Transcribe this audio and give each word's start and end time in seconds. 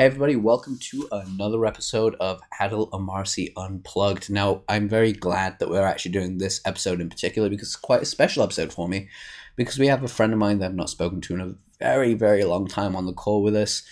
Hey, 0.00 0.06
everybody, 0.06 0.34
welcome 0.34 0.78
to 0.78 1.06
another 1.12 1.66
episode 1.66 2.16
of 2.20 2.40
Adil 2.58 2.88
Amarsi 2.88 3.52
Unplugged. 3.54 4.30
Now, 4.30 4.62
I'm 4.66 4.88
very 4.88 5.12
glad 5.12 5.58
that 5.58 5.68
we're 5.68 5.84
actually 5.84 6.12
doing 6.12 6.38
this 6.38 6.62
episode 6.64 7.02
in 7.02 7.10
particular 7.10 7.50
because 7.50 7.68
it's 7.68 7.76
quite 7.76 8.00
a 8.00 8.06
special 8.06 8.42
episode 8.42 8.72
for 8.72 8.88
me 8.88 9.10
because 9.56 9.78
we 9.78 9.88
have 9.88 10.02
a 10.02 10.08
friend 10.08 10.32
of 10.32 10.38
mine 10.38 10.58
that 10.60 10.70
I've 10.70 10.74
not 10.74 10.88
spoken 10.88 11.20
to 11.20 11.34
in 11.34 11.40
a 11.42 11.54
very, 11.78 12.14
very 12.14 12.44
long 12.44 12.66
time 12.66 12.96
on 12.96 13.04
the 13.04 13.12
call 13.12 13.42
with 13.42 13.54
us, 13.54 13.82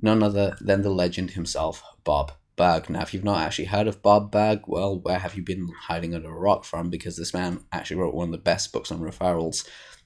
none 0.00 0.20
other 0.20 0.56
than 0.60 0.82
the 0.82 0.90
legend 0.90 1.30
himself, 1.30 1.80
Bob 2.02 2.32
Burg. 2.56 2.90
Now, 2.90 3.02
if 3.02 3.14
you've 3.14 3.22
not 3.22 3.42
actually 3.42 3.66
heard 3.66 3.86
of 3.86 4.02
Bob 4.02 4.32
Burg, 4.32 4.62
well, 4.66 4.98
where 4.98 5.20
have 5.20 5.36
you 5.36 5.44
been 5.44 5.70
hiding 5.82 6.12
under 6.12 6.30
a 6.30 6.36
rock 6.36 6.64
from? 6.64 6.90
Because 6.90 7.16
this 7.16 7.32
man 7.32 7.60
actually 7.70 7.98
wrote 7.98 8.14
one 8.14 8.26
of 8.26 8.32
the 8.32 8.38
best 8.38 8.72
books 8.72 8.90
on 8.90 8.98
referrals 8.98 9.64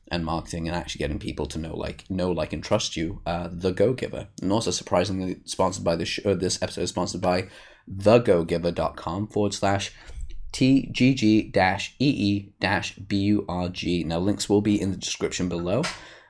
and 0.08 0.24
marketing 0.24 0.68
and 0.68 0.76
actually 0.76 0.98
getting 0.98 1.18
people 1.18 1.46
to 1.46 1.58
know 1.58 1.76
like 1.76 2.08
know 2.10 2.30
like 2.30 2.52
and 2.52 2.62
trust 2.62 2.96
you 2.96 3.20
uh, 3.26 3.48
the 3.50 3.72
go 3.72 3.92
giver 3.92 4.28
and 4.40 4.52
also 4.52 4.70
surprisingly 4.70 5.36
sponsored 5.44 5.84
by 5.84 5.96
this 5.96 6.08
show 6.08 6.34
this 6.34 6.62
episode 6.62 6.82
is 6.82 6.90
sponsored 6.90 7.20
by 7.20 7.48
thegogiver.com 7.90 9.26
forward 9.28 9.54
slash 9.54 9.92
tgg 10.52 11.52
dash 11.52 11.94
ee 11.98 12.52
dash 12.60 12.94
burg 12.96 14.06
now 14.06 14.18
links 14.18 14.48
will 14.48 14.62
be 14.62 14.80
in 14.80 14.90
the 14.90 14.96
description 14.96 15.48
below 15.48 15.82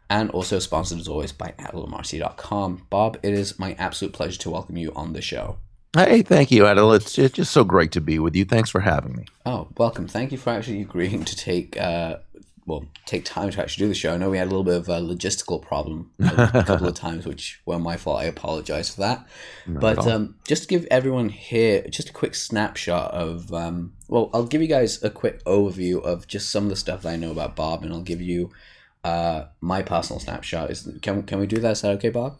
and 0.09 0.30
also 0.30 0.59
sponsored 0.59 0.98
as 0.98 1.09
always 1.09 1.32
by 1.32 1.52
adilamarsi.com 1.59 2.87
bob 2.90 3.18
it 3.23 3.34
is 3.34 3.59
my 3.59 3.74
absolute 3.74 4.12
pleasure 4.12 4.38
to 4.38 4.51
welcome 4.51 4.77
you 4.77 4.93
on 4.95 5.12
the 5.12 5.23
show 5.23 5.59
Hey, 5.96 6.20
thank 6.20 6.51
you, 6.51 6.65
Adil. 6.65 6.95
It's, 6.95 7.18
it's 7.18 7.34
just 7.34 7.52
so 7.52 7.65
great 7.65 7.90
to 7.93 8.02
be 8.02 8.18
with 8.18 8.37
you. 8.37 8.45
Thanks 8.45 8.68
for 8.68 8.80
having 8.80 9.16
me. 9.16 9.24
Oh, 9.46 9.68
welcome. 9.79 10.06
Thank 10.06 10.30
you 10.30 10.37
for 10.37 10.51
actually 10.51 10.82
agreeing 10.82 11.24
to 11.24 11.34
take 11.34 11.80
uh, 11.80 12.18
well 12.66 12.84
take 13.05 13.25
time 13.25 13.51
to 13.51 13.62
actually 13.62 13.84
do 13.84 13.88
the 13.88 13.95
show. 13.95 14.12
I 14.12 14.16
know 14.16 14.29
we 14.29 14.38
had 14.38 14.48
a 14.48 14.51
little 14.51 14.65
bit 14.65 14.77
of 14.77 14.88
a 14.88 15.01
logistical 15.01 15.62
problem 15.62 16.11
a 16.19 16.65
couple 16.66 16.88
of 16.88 16.95
times, 16.95 17.24
which 17.24 17.61
were 17.65 17.79
my 17.79 17.97
fault. 17.97 18.20
I 18.20 18.24
apologize 18.24 18.91
for 18.91 19.01
that. 19.02 19.27
Not 19.66 19.80
but 19.80 20.07
um, 20.07 20.34
just 20.47 20.65
to 20.65 20.69
give 20.69 20.87
everyone 20.91 21.29
here 21.29 21.87
just 21.88 22.10
a 22.10 22.12
quick 22.12 22.34
snapshot 22.34 23.13
of 23.13 23.52
um, 23.55 23.95
well, 24.09 24.30
I'll 24.35 24.46
give 24.46 24.63
you 24.63 24.68
guys 24.68 25.02
a 25.02 25.10
quick 25.10 25.43
overview 25.45 26.02
of 26.02 26.27
just 26.27 26.51
some 26.51 26.65
of 26.65 26.71
the 26.71 26.77
stuff 26.77 27.02
that 27.02 27.13
I 27.13 27.16
know 27.16 27.30
about 27.30 27.57
Bob, 27.57 27.82
and 27.82 27.93
I'll 27.93 28.02
give 28.02 28.21
you 28.21 28.51
uh, 29.05 29.45
my 29.60 29.83
personal 29.83 30.18
snapshot. 30.21 30.71
Is 30.71 30.88
can 31.02 31.23
can 31.23 31.38
we 31.38 31.46
do 31.46 31.59
that? 31.59 31.73
Is 31.73 31.83
that 31.83 31.93
okay, 31.93 32.10
Bob? 32.10 32.38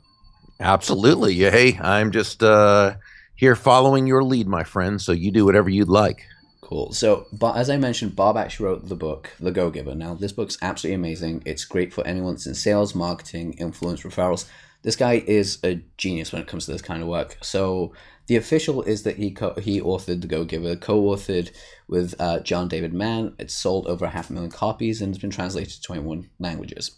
Absolutely. 0.59 1.35
Hey, 1.35 1.79
I'm 1.81 2.11
just 2.11 2.43
uh, 2.43 2.97
here 3.35 3.55
following 3.55 4.07
your 4.07 4.25
lead, 4.25 4.49
my 4.49 4.65
friend. 4.65 5.01
So 5.01 5.13
you 5.13 5.31
do 5.31 5.45
whatever 5.45 5.69
you'd 5.69 5.89
like. 5.89 6.27
Cool. 6.67 6.91
So, 6.93 7.29
but 7.33 7.57
as 7.57 7.71
I 7.71 7.77
mentioned, 7.77 8.17
Bob 8.17 8.37
actually 8.37 8.67
wrote 8.67 8.89
the 8.89 8.97
book, 8.97 9.31
The 9.39 9.53
Go 9.53 9.71
Giver. 9.71 9.95
Now, 9.95 10.15
this 10.15 10.33
book's 10.33 10.59
absolutely 10.61 10.97
amazing. 10.97 11.45
It's 11.47 11.65
great 11.65 11.95
for 11.95 12.05
anyone 12.05 12.33
that's 12.33 12.49
in 12.49 12.57
sales, 12.57 12.93
marketing, 12.93 13.53
influence, 13.53 14.03
referrals. 14.03 14.49
This 14.83 14.97
guy 14.97 15.23
is 15.29 15.61
a 15.63 15.81
genius 15.97 16.33
when 16.33 16.43
it 16.43 16.49
comes 16.49 16.67
to 16.67 16.73
this 16.73 16.83
kind 16.83 17.03
of 17.03 17.09
work. 17.09 17.39
So, 17.41 17.93
the 18.27 18.35
official 18.35 18.83
is 18.83 19.05
that 19.05 19.15
he 19.15 19.31
co- 19.31 19.55
he 19.61 19.81
authored 19.81 20.23
The 20.23 20.27
Go 20.27 20.45
Giver, 20.45 20.75
co-authored 20.75 21.53
with 21.87 22.17
uh, 22.21 22.41
John 22.41 22.67
David 22.67 22.93
Mann. 22.93 23.37
It's 23.39 23.55
sold 23.55 23.87
over 23.87 24.05
a 24.05 24.11
half 24.11 24.29
a 24.29 24.33
million 24.33 24.51
copies 24.51 25.01
and 25.01 25.15
it's 25.15 25.23
been 25.23 25.31
translated 25.31 25.75
to 25.75 25.83
21 25.83 26.29
languages. 26.41 26.97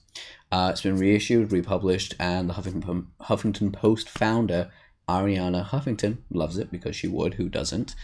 Uh, 0.50 0.70
it's 0.72 0.80
been 0.80 0.96
reissued, 0.96 1.52
republished, 1.52 2.14
and 2.19 2.48
the 2.48 2.55
Huffington, 2.55 3.08
Huffington 3.20 3.74
Post 3.74 4.08
founder 4.08 4.70
Arianna 5.08 5.66
Huffington 5.66 6.19
loves 6.30 6.58
it 6.58 6.70
because 6.70 6.94
she 6.94 7.08
would. 7.08 7.34
Who 7.34 7.48
doesn't? 7.48 7.94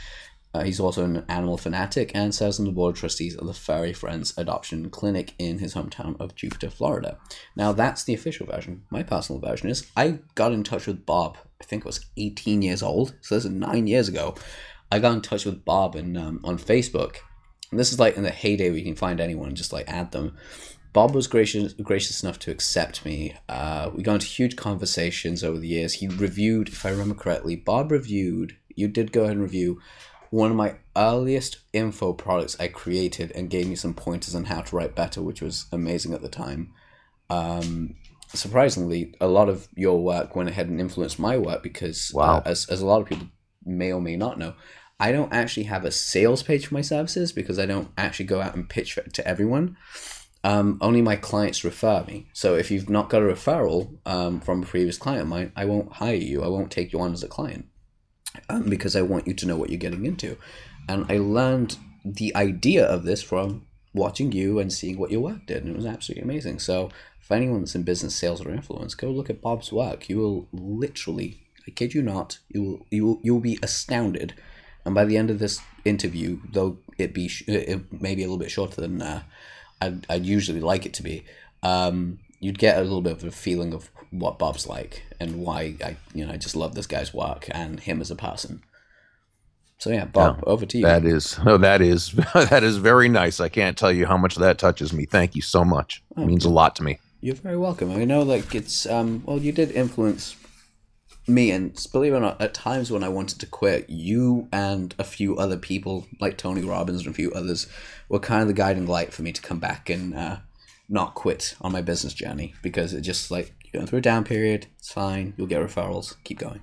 Uh, 0.55 0.63
he's 0.63 0.79
also 0.79 1.05
an 1.05 1.25
animal 1.29 1.59
fanatic 1.59 2.13
and 2.15 2.33
serves 2.33 2.61
on 2.61 2.65
the 2.65 2.71
board 2.71 2.95
of 2.95 3.01
trustees 3.01 3.35
of 3.35 3.47
the 3.47 3.53
Furry 3.53 3.93
Friends 3.93 4.33
Adoption 4.39 4.89
Clinic 4.89 5.35
in 5.37 5.59
his 5.59 5.75
hometown 5.75 6.19
of 6.21 6.37
Jupiter, 6.37 6.71
Florida. 6.71 7.19
Now, 7.57 7.73
that's 7.73 8.05
the 8.05 8.15
official 8.15 8.47
version. 8.47 8.85
My 8.89 9.03
personal 9.03 9.41
version 9.41 9.69
is 9.69 9.91
I 9.97 10.21
got 10.37 10.53
in 10.53 10.63
touch 10.63 10.87
with 10.87 11.05
Bob, 11.05 11.37
I 11.61 11.65
think 11.65 11.85
I 11.85 11.89
was 11.89 12.07
18 12.17 12.63
years 12.63 12.83
old, 12.83 13.15
so 13.21 13.35
this 13.35 13.45
is 13.45 13.51
nine 13.51 13.89
years 13.89 14.09
ago. 14.09 14.37
I 14.93 15.01
got 15.01 15.15
in 15.15 15.23
touch 15.23 15.45
with 15.45 15.65
Bob 15.65 15.97
um, 15.97 16.41
on 16.45 16.57
Facebook. 16.57 17.17
And 17.73 17.81
this 17.81 17.93
is 17.93 17.99
like 17.99 18.17
in 18.17 18.23
the 18.23 18.31
heyday 18.31 18.69
where 18.69 18.79
you 18.79 18.85
can 18.85 18.95
find 18.95 19.19
anyone 19.19 19.49
and 19.49 19.57
just 19.57 19.73
like 19.73 19.89
add 19.89 20.13
them. 20.13 20.37
Bob 20.93 21.13
was 21.13 21.27
gracious 21.27 21.73
gracious 21.73 22.23
enough 22.23 22.39
to 22.39 22.53
accept 22.53 23.05
me. 23.05 23.35
Uh, 23.49 23.91
we 23.93 24.05
got 24.05 24.15
into 24.15 24.27
huge 24.27 24.55
conversations 24.55 25.43
over 25.43 25.59
the 25.59 25.67
years. 25.67 25.95
He 25.95 26.07
reviewed, 26.07 26.69
if 26.69 26.87
I 26.87 26.91
remember 26.91 27.17
correctly, 27.17 27.57
Bob 27.57 27.91
reviewed, 27.91 28.57
you 28.77 28.87
did 28.87 29.11
go 29.11 29.23
ahead 29.23 29.33
and 29.33 29.43
review 29.43 29.81
one 30.35 30.51
of 30.51 30.57
my 30.57 30.75
earliest 30.97 31.59
info 31.73 32.13
products 32.13 32.57
I 32.59 32.67
created 32.67 33.31
and 33.37 33.49
gave 33.49 33.69
me 33.69 33.77
some 33.77 33.95
pointers 33.95 34.35
on 34.35 34.47
how 34.47 34.63
to 34.63 34.75
write 34.75 34.97
better, 34.97 35.23
which 35.23 35.41
was 35.41 35.67
amazing 35.71 36.13
at 36.13 36.23
the 36.23 36.29
time. 36.29 36.73
Um, 37.31 37.95
surprisingly, 38.27 39.15
a 39.21 39.29
lot 39.29 39.49
of 39.49 39.69
your 39.77 40.03
work 40.03 40.35
went 40.35 40.49
ahead 40.49 40.69
and 40.69 40.81
influenced 40.81 41.21
my 41.21 41.39
work 41.39 41.63
because, 41.63 42.11
uh, 42.13 42.19
wow. 42.19 42.39
uh, 42.39 42.43
as, 42.47 42.69
as 42.69 42.81
a 42.81 42.87
lot 42.87 43.01
of 43.01 43.07
people 43.07 43.29
may 43.65 43.93
or 43.93 44.01
may 44.01 44.17
not 44.17 44.37
know, 44.37 44.55
I 44.99 45.13
don't 45.13 45.33
actually 45.33 45.65
have 45.65 45.85
a 45.85 45.93
sales 45.93 46.43
page 46.43 46.67
for 46.67 46.75
my 46.75 46.83
services 46.83 47.31
because 47.31 47.61
I 47.61 47.67
don't 47.67 47.91
actually 47.97 48.27
go 48.27 48.41
out 48.41 48.57
and 48.57 48.69
pitch 48.69 48.99
to 49.13 49.29
everyone. 49.29 49.77
Um, 50.43 50.79
only 50.81 51.01
my 51.01 51.15
clients 51.15 51.63
refer 51.63 52.03
me. 52.09 52.27
So 52.33 52.57
if 52.57 52.73
you've 52.73 52.91
not 52.91 53.09
got 53.09 53.23
a 53.23 53.27
referral 53.27 53.99
um, 54.05 54.41
from 54.41 54.65
a 54.65 54.67
previous 54.67 54.99
client 54.99 55.23
of 55.23 55.29
mine, 55.29 55.53
I 55.55 55.65
won't 55.65 55.93
hire 55.93 56.17
you. 56.17 56.43
I 56.43 56.49
won't 56.49 56.73
take 56.73 56.93
you 56.93 56.99
on 56.99 57.13
as 57.13 57.23
a 57.23 57.29
client 57.29 57.67
um, 58.49 58.69
because 58.69 58.97
I 58.97 59.03
want 59.03 59.27
you 59.27 59.35
to 59.35 59.47
know 59.47 59.57
what 59.57 59.71
you're 59.71 59.79
getting 59.79 60.07
into. 60.07 60.37
And 60.89 61.07
I 61.11 61.19
learned 61.19 61.79
the 62.05 62.35
idea 62.37 62.85
of 62.85 63.05
this 63.05 63.23
from 63.23 63.67
watching 63.95 64.33
you 64.33 64.59
and 64.59 64.73
seeing 64.73 64.99
what 64.99 65.11
your 65.11 65.21
work 65.21 65.47
did, 65.47 65.65
and 65.65 65.71
it 65.71 65.77
was 65.77 65.87
absolutely 65.87 66.25
amazing. 66.25 66.59
So, 66.59 66.91
for 67.21 67.35
anyone 67.35 67.61
that's 67.61 67.75
in 67.75 67.85
business, 67.85 68.15
sales, 68.15 68.45
or 68.45 68.51
influence, 68.51 68.95
go 68.95 69.09
look 69.09 69.31
at 69.31 69.41
Bob's 69.41 69.73
work. 69.73 70.11
You 70.11 70.19
will 70.19 70.49
literally, 70.53 71.41
I 71.67 71.71
kid 71.71 71.95
you 71.95 72.03
not, 72.03 72.39
you 72.49 72.63
will 72.63 72.87
you 72.91 73.07
will 73.07 73.21
you 73.23 73.33
will 73.35 73.41
be 73.41 73.59
astounded. 73.63 74.35
And 74.85 74.95
by 74.95 75.07
the 75.07 75.17
end 75.17 75.31
of 75.31 75.39
this 75.39 75.61
interview, 75.87 76.41
though 76.53 76.79
it 76.99 77.15
be 77.15 77.31
it 77.47 77.91
may 77.91 78.15
be 78.15 78.23
a 78.23 78.27
little 78.27 78.39
bit 78.39 78.51
shorter 78.51 78.83
than 78.83 79.01
uh, 79.01 79.23
I'd, 79.81 80.07
I'd 80.11 80.27
usually 80.27 80.61
like 80.61 80.85
it 80.85 80.93
to 80.95 81.03
be, 81.03 81.25
um, 81.63 82.19
you'd 82.41 82.59
get 82.59 82.77
a 82.77 82.83
little 82.83 83.01
bit 83.01 83.13
of 83.13 83.25
a 83.25 83.31
feeling 83.31 83.73
of 83.73 83.91
what 84.19 84.39
Bob's 84.39 84.67
like 84.67 85.03
and 85.21 85.41
why 85.41 85.75
I 85.85 85.97
you 86.15 86.25
know 86.25 86.33
I 86.33 86.37
just 86.37 86.57
love 86.57 86.75
this 86.75 86.87
guy's 86.87 87.13
work 87.13 87.49
and 87.51 87.81
him 87.81 88.01
as 88.01 88.11
a 88.11 88.17
person. 88.17 88.63
So 89.79 89.91
yeah, 89.91 90.05
Bob, 90.05 90.37
yeah, 90.39 90.45
over 90.47 90.67
to 90.67 90.79
you. 90.79 90.85
That 90.85 91.05
is 91.05 91.39
oh, 91.47 91.59
that 91.59 91.83
is 91.83 92.13
that 92.35 92.63
is 92.63 92.77
very 92.77 93.09
nice. 93.09 93.41
I 93.41 93.49
can't 93.49 93.77
tell 93.77 93.93
you 93.93 94.07
how 94.07 94.17
much 94.17 94.37
that 94.37 94.59
touches 94.59 94.93
me. 94.93 95.05
Thank 95.05 95.35
you 95.35 95.43
so 95.43 95.65
much. 95.65 96.03
Oh, 96.17 96.23
it 96.23 96.27
means 96.27 96.45
a 96.45 96.51
lot 96.51 96.77
to 96.77 96.83
me. 96.83 96.99
You're 97.21 97.35
very 97.35 97.57
welcome. 97.57 97.91
I 97.91 98.05
know 98.05 98.23
like 98.23 98.55
it's 98.55 98.87
um 98.87 99.23
well 99.27 99.39
you 99.39 99.53
did 99.53 99.73
influence 99.73 100.37
me 101.27 101.51
and 101.51 101.75
believe 101.91 102.13
it 102.13 102.17
or 102.17 102.21
not, 102.21 102.41
at 102.41 102.53
times 102.53 102.91
when 102.91 103.03
I 103.03 103.09
wanted 103.09 103.41
to 103.41 103.47
quit, 103.47 103.89
you 103.89 104.47
and 104.53 104.95
a 104.99 105.05
few 105.05 105.37
other 105.39 105.57
people 105.57 106.07
like 106.21 106.37
Tony 106.37 106.63
Robbins 106.63 107.01
and 107.01 107.11
a 107.11 107.15
few 107.15 107.33
others 107.33 107.67
were 108.11 108.19
kind 108.19 108.43
of 108.43 108.49
the 108.49 108.55
guiding 108.55 108.87
light 108.87 109.13
for 109.13 109.23
me 109.23 109.33
to 109.33 109.41
come 109.41 109.59
back 109.59 109.89
and 109.89 110.15
uh, 110.15 110.37
not 110.89 111.15
quit 111.15 111.55
on 111.63 111.73
my 111.73 111.81
business 111.81 112.13
journey 112.13 112.55
because 112.63 112.93
it 112.93 113.01
just 113.01 113.31
like 113.31 113.55
going 113.75 113.87
through 113.87 113.99
a 113.99 114.03
down 114.03 114.25
period, 114.25 114.67
it's 114.79 114.93
fine, 114.93 115.35
you'll 115.37 115.47
get 115.47 115.63
referrals, 115.63 116.17
keep 116.25 116.39
going. 116.39 116.61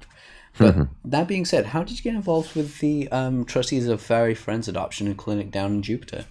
But 0.57 0.75
mm-hmm. 0.75 1.09
that 1.09 1.27
being 1.27 1.45
said, 1.45 1.67
how 1.67 1.83
did 1.83 1.97
you 1.97 2.03
get 2.03 2.15
involved 2.15 2.55
with 2.55 2.79
the 2.79 3.07
um, 3.09 3.45
trustees 3.45 3.87
of 3.87 4.01
Furry 4.01 4.35
Friends 4.35 4.67
Adoption 4.67 5.07
and 5.07 5.17
Clinic 5.17 5.51
down 5.51 5.73
in 5.73 5.81
Jupiter? 5.81 6.25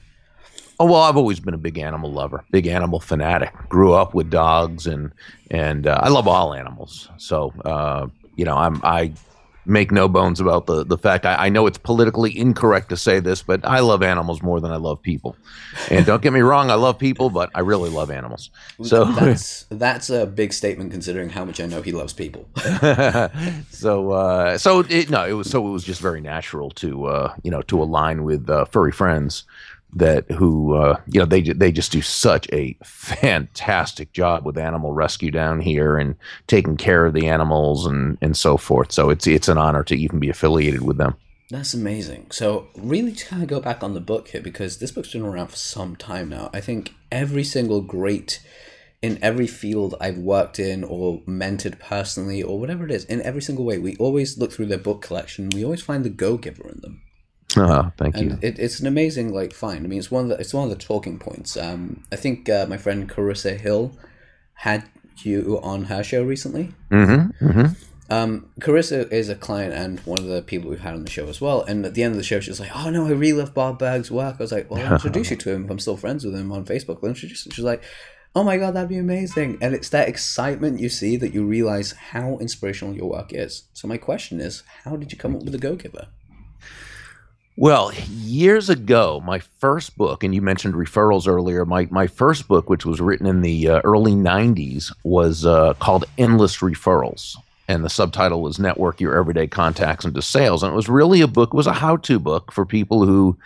Oh 0.78 0.86
well, 0.86 1.02
I've 1.02 1.16
always 1.16 1.40
been 1.40 1.52
a 1.52 1.58
big 1.58 1.78
animal 1.78 2.10
lover, 2.10 2.42
big 2.50 2.66
animal 2.66 3.00
fanatic. 3.00 3.52
Grew 3.68 3.92
up 3.92 4.14
with 4.14 4.30
dogs, 4.30 4.86
and 4.86 5.12
and 5.50 5.86
uh, 5.86 6.00
I 6.02 6.08
love 6.08 6.26
all 6.26 6.54
animals. 6.54 7.10
So 7.18 7.52
uh, 7.66 8.06
you 8.36 8.46
know, 8.46 8.56
I'm 8.56 8.80
I 8.82 9.12
make 9.66 9.90
no 9.90 10.08
bones 10.08 10.40
about 10.40 10.66
the 10.66 10.84
the 10.84 10.98
fact 10.98 11.26
I, 11.26 11.46
I, 11.46 11.48
know 11.48 11.66
it's 11.66 11.78
politically 11.78 12.36
incorrect 12.36 12.88
to 12.90 12.96
say 12.96 13.20
this, 13.20 13.42
but 13.42 13.64
I 13.64 13.80
love 13.80 14.02
animals 14.02 14.42
more 14.42 14.60
than 14.60 14.70
I 14.70 14.76
love 14.76 15.02
people. 15.02 15.36
And 15.90 16.06
don't 16.06 16.22
get 16.22 16.32
me 16.32 16.40
wrong, 16.40 16.70
I 16.70 16.74
love 16.74 16.98
people, 16.98 17.30
but 17.30 17.50
I 17.54 17.60
really 17.60 17.90
love 17.90 18.10
animals. 18.10 18.50
So 18.82 19.04
that's 19.04 19.66
that's 19.70 20.10
a 20.10 20.26
big 20.26 20.52
statement 20.52 20.90
considering 20.90 21.28
how 21.28 21.44
much 21.44 21.60
I 21.60 21.66
know 21.66 21.82
he 21.82 21.92
loves 21.92 22.12
people. 22.12 22.48
so 23.70 24.12
uh, 24.12 24.58
so 24.58 24.80
it, 24.88 25.10
no, 25.10 25.26
it 25.26 25.32
was 25.32 25.50
so 25.50 25.66
it 25.66 25.70
was 25.70 25.84
just 25.84 26.00
very 26.00 26.20
natural 26.20 26.70
to 26.72 27.06
uh, 27.06 27.34
you 27.42 27.50
know 27.50 27.62
to 27.62 27.82
align 27.82 28.24
with 28.24 28.48
uh, 28.48 28.64
furry 28.64 28.92
friends 28.92 29.44
that 29.94 30.30
who 30.30 30.74
uh, 30.74 31.00
you 31.06 31.20
know 31.20 31.26
they 31.26 31.42
they 31.42 31.72
just 31.72 31.92
do 31.92 32.02
such 32.02 32.48
a 32.52 32.76
fantastic 32.84 34.12
job 34.12 34.44
with 34.44 34.58
animal 34.58 34.92
rescue 34.92 35.30
down 35.30 35.60
here 35.60 35.96
and 35.96 36.16
taking 36.46 36.76
care 36.76 37.06
of 37.06 37.14
the 37.14 37.26
animals 37.26 37.86
and 37.86 38.18
and 38.20 38.36
so 38.36 38.56
forth. 38.56 38.92
So 38.92 39.10
it's 39.10 39.26
it's 39.26 39.48
an 39.48 39.58
honor 39.58 39.82
to 39.84 39.96
even 39.96 40.18
be 40.18 40.28
affiliated 40.28 40.82
with 40.82 40.98
them. 40.98 41.16
That's 41.50 41.74
amazing. 41.74 42.30
So 42.30 42.68
really 42.76 43.12
to 43.12 43.26
kind 43.26 43.42
of 43.42 43.48
go 43.48 43.60
back 43.60 43.82
on 43.82 43.94
the 43.94 44.00
book 44.00 44.28
here 44.28 44.40
because 44.40 44.78
this 44.78 44.92
book's 44.92 45.12
been 45.12 45.22
around 45.22 45.48
for 45.48 45.56
some 45.56 45.96
time 45.96 46.28
now. 46.28 46.48
I 46.52 46.60
think 46.60 46.94
every 47.10 47.42
single 47.42 47.80
great 47.80 48.40
in 49.02 49.18
every 49.22 49.46
field 49.46 49.94
I've 50.00 50.18
worked 50.18 50.58
in 50.58 50.84
or 50.84 51.20
mentored 51.22 51.78
personally 51.80 52.42
or 52.42 52.60
whatever 52.60 52.84
it 52.84 52.90
is, 52.90 53.04
in 53.06 53.22
every 53.22 53.42
single 53.42 53.64
way, 53.64 53.78
we 53.78 53.96
always 53.96 54.38
look 54.38 54.52
through 54.52 54.66
their 54.66 54.78
book 54.78 55.02
collection. 55.02 55.50
We 55.52 55.64
always 55.64 55.82
find 55.82 56.04
the 56.04 56.10
go 56.10 56.36
giver 56.36 56.68
in 56.68 56.80
them. 56.82 57.02
Oh, 57.56 57.92
thank 57.96 58.16
and 58.16 58.30
you. 58.30 58.38
It, 58.42 58.58
it's 58.58 58.80
an 58.80 58.86
amazing 58.86 59.32
like 59.32 59.52
find. 59.52 59.84
I 59.84 59.88
mean, 59.88 59.98
it's 59.98 60.10
one 60.10 60.24
of 60.24 60.28
the 60.30 60.38
it's 60.38 60.54
one 60.54 60.64
of 60.64 60.70
the 60.70 60.84
talking 60.84 61.18
points. 61.18 61.56
Um, 61.56 62.04
I 62.12 62.16
think 62.16 62.48
uh, 62.48 62.66
my 62.68 62.76
friend 62.76 63.08
Carissa 63.08 63.58
Hill 63.58 63.92
had 64.54 64.84
you 65.22 65.58
on 65.62 65.84
her 65.84 66.02
show 66.02 66.22
recently. 66.22 66.72
Mm-hmm, 66.90 67.46
mm-hmm. 67.46 68.12
Um, 68.12 68.50
Carissa 68.60 69.10
is 69.12 69.28
a 69.28 69.36
client 69.36 69.72
and 69.72 70.00
one 70.00 70.18
of 70.18 70.26
the 70.26 70.42
people 70.42 70.68
we've 70.68 70.80
had 70.80 70.94
on 70.94 71.04
the 71.04 71.10
show 71.10 71.28
as 71.28 71.40
well. 71.40 71.62
And 71.62 71.86
at 71.86 71.94
the 71.94 72.02
end 72.02 72.10
of 72.12 72.16
the 72.16 72.24
show, 72.24 72.40
she 72.40 72.50
was 72.50 72.60
like, 72.60 72.74
"Oh 72.74 72.90
no, 72.90 73.06
I 73.06 73.10
really 73.10 73.38
love 73.38 73.54
Bob 73.54 73.78
Burg's 73.78 74.10
work." 74.10 74.36
I 74.38 74.42
was 74.42 74.52
like, 74.52 74.70
"Well, 74.70 74.84
I'll 74.84 74.94
introduce 74.94 75.30
you 75.30 75.36
to 75.36 75.50
him. 75.52 75.64
If 75.64 75.70
I'm 75.70 75.78
still 75.78 75.96
friends 75.96 76.24
with 76.24 76.34
him 76.34 76.50
on 76.50 76.64
Facebook." 76.64 76.98
I'll 77.02 77.08
introduce 77.08 77.46
him. 77.46 77.52
She's 77.52 77.64
like, 77.64 77.82
"Oh 78.34 78.42
my 78.42 78.56
god, 78.58 78.74
that'd 78.74 78.88
be 78.88 78.98
amazing!" 78.98 79.58
And 79.60 79.74
it's 79.74 79.90
that 79.90 80.08
excitement 80.08 80.80
you 80.80 80.88
see 80.88 81.16
that 81.18 81.32
you 81.32 81.44
realize 81.44 81.92
how 81.92 82.38
inspirational 82.38 82.96
your 82.96 83.08
work 83.08 83.32
is. 83.32 83.64
So 83.74 83.86
my 83.86 83.96
question 83.96 84.40
is, 84.40 84.64
how 84.84 84.96
did 84.96 85.12
you 85.12 85.18
come 85.18 85.36
up 85.36 85.42
with 85.42 85.52
the 85.52 85.58
Go 85.58 85.76
Giver? 85.76 86.08
Well, 87.60 87.92
years 88.08 88.70
ago, 88.70 89.20
my 89.22 89.38
first 89.38 89.98
book, 89.98 90.24
and 90.24 90.34
you 90.34 90.40
mentioned 90.40 90.72
referrals 90.72 91.28
earlier. 91.28 91.66
My 91.66 91.86
my 91.90 92.06
first 92.06 92.48
book, 92.48 92.70
which 92.70 92.86
was 92.86 93.02
written 93.02 93.26
in 93.26 93.42
the 93.42 93.68
uh, 93.68 93.80
early 93.84 94.12
'90s, 94.12 94.90
was 95.04 95.44
uh, 95.44 95.74
called 95.74 96.06
Endless 96.16 96.56
Referrals, 96.60 97.36
and 97.68 97.84
the 97.84 97.90
subtitle 97.90 98.40
was 98.40 98.58
"Network 98.58 98.98
Your 98.98 99.14
Everyday 99.14 99.46
Contacts 99.46 100.06
into 100.06 100.22
Sales." 100.22 100.62
And 100.62 100.72
it 100.72 100.74
was 100.74 100.88
really 100.88 101.20
a 101.20 101.26
book. 101.26 101.50
It 101.52 101.54
was 101.54 101.66
a 101.66 101.74
how-to 101.74 102.18
book 102.18 102.50
for 102.50 102.64
people 102.64 103.04
who, 103.04 103.36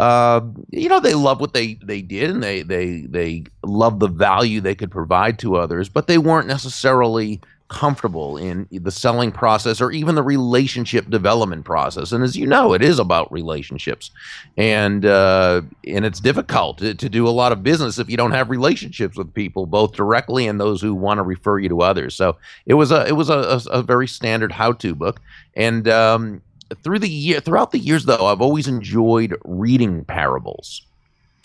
uh, 0.00 0.40
you 0.70 0.88
know, 0.88 0.98
they 0.98 1.14
love 1.14 1.40
what 1.40 1.54
they 1.54 1.74
they 1.74 2.02
did, 2.02 2.28
and 2.28 2.42
they 2.42 2.62
they 2.62 3.02
they 3.02 3.44
love 3.62 4.00
the 4.00 4.08
value 4.08 4.60
they 4.60 4.74
could 4.74 4.90
provide 4.90 5.38
to 5.38 5.54
others, 5.54 5.88
but 5.88 6.08
they 6.08 6.18
weren't 6.18 6.48
necessarily 6.48 7.40
comfortable 7.70 8.36
in 8.36 8.68
the 8.70 8.90
selling 8.90 9.30
process 9.30 9.80
or 9.80 9.92
even 9.92 10.16
the 10.16 10.22
relationship 10.22 11.08
development 11.08 11.64
process. 11.64 12.10
And 12.12 12.22
as 12.22 12.36
you 12.36 12.44
know, 12.44 12.74
it 12.74 12.82
is 12.82 12.98
about 12.98 13.32
relationships, 13.32 14.10
and 14.56 15.06
uh, 15.06 15.62
and 15.86 16.04
it's 16.04 16.20
difficult 16.20 16.78
to, 16.78 16.94
to, 16.94 17.08
do 17.08 17.26
a 17.26 17.30
lot 17.30 17.52
of 17.52 17.62
business 17.62 17.98
if 17.98 18.10
you 18.10 18.16
don't 18.16 18.32
have 18.32 18.50
relationships 18.50 19.16
with 19.16 19.32
people, 19.32 19.66
both 19.66 19.92
directly 19.92 20.46
and 20.46 20.60
those 20.60 20.82
who 20.82 20.94
want 20.94 21.18
to 21.18 21.22
refer 21.22 21.58
you 21.58 21.68
to 21.68 21.80
others. 21.80 22.14
So 22.14 22.36
it 22.66 22.74
was 22.74 22.90
a 22.90 23.06
it 23.06 23.12
was 23.12 23.30
a, 23.30 23.60
a, 23.70 23.78
a 23.78 23.82
very 23.82 24.08
standard 24.08 24.52
how 24.52 24.72
to 24.72 24.94
book, 24.94 25.20
and 25.54 25.88
um, 25.88 26.42
through 26.82 26.98
the 26.98 27.08
year 27.08 27.40
throughout 27.40 27.70
the 27.70 27.78
years 27.78 28.04
though, 28.04 28.26
I've 28.26 28.42
always 28.42 28.66
enjoyed 28.68 29.36
reading 29.44 30.04
parables. 30.04 30.82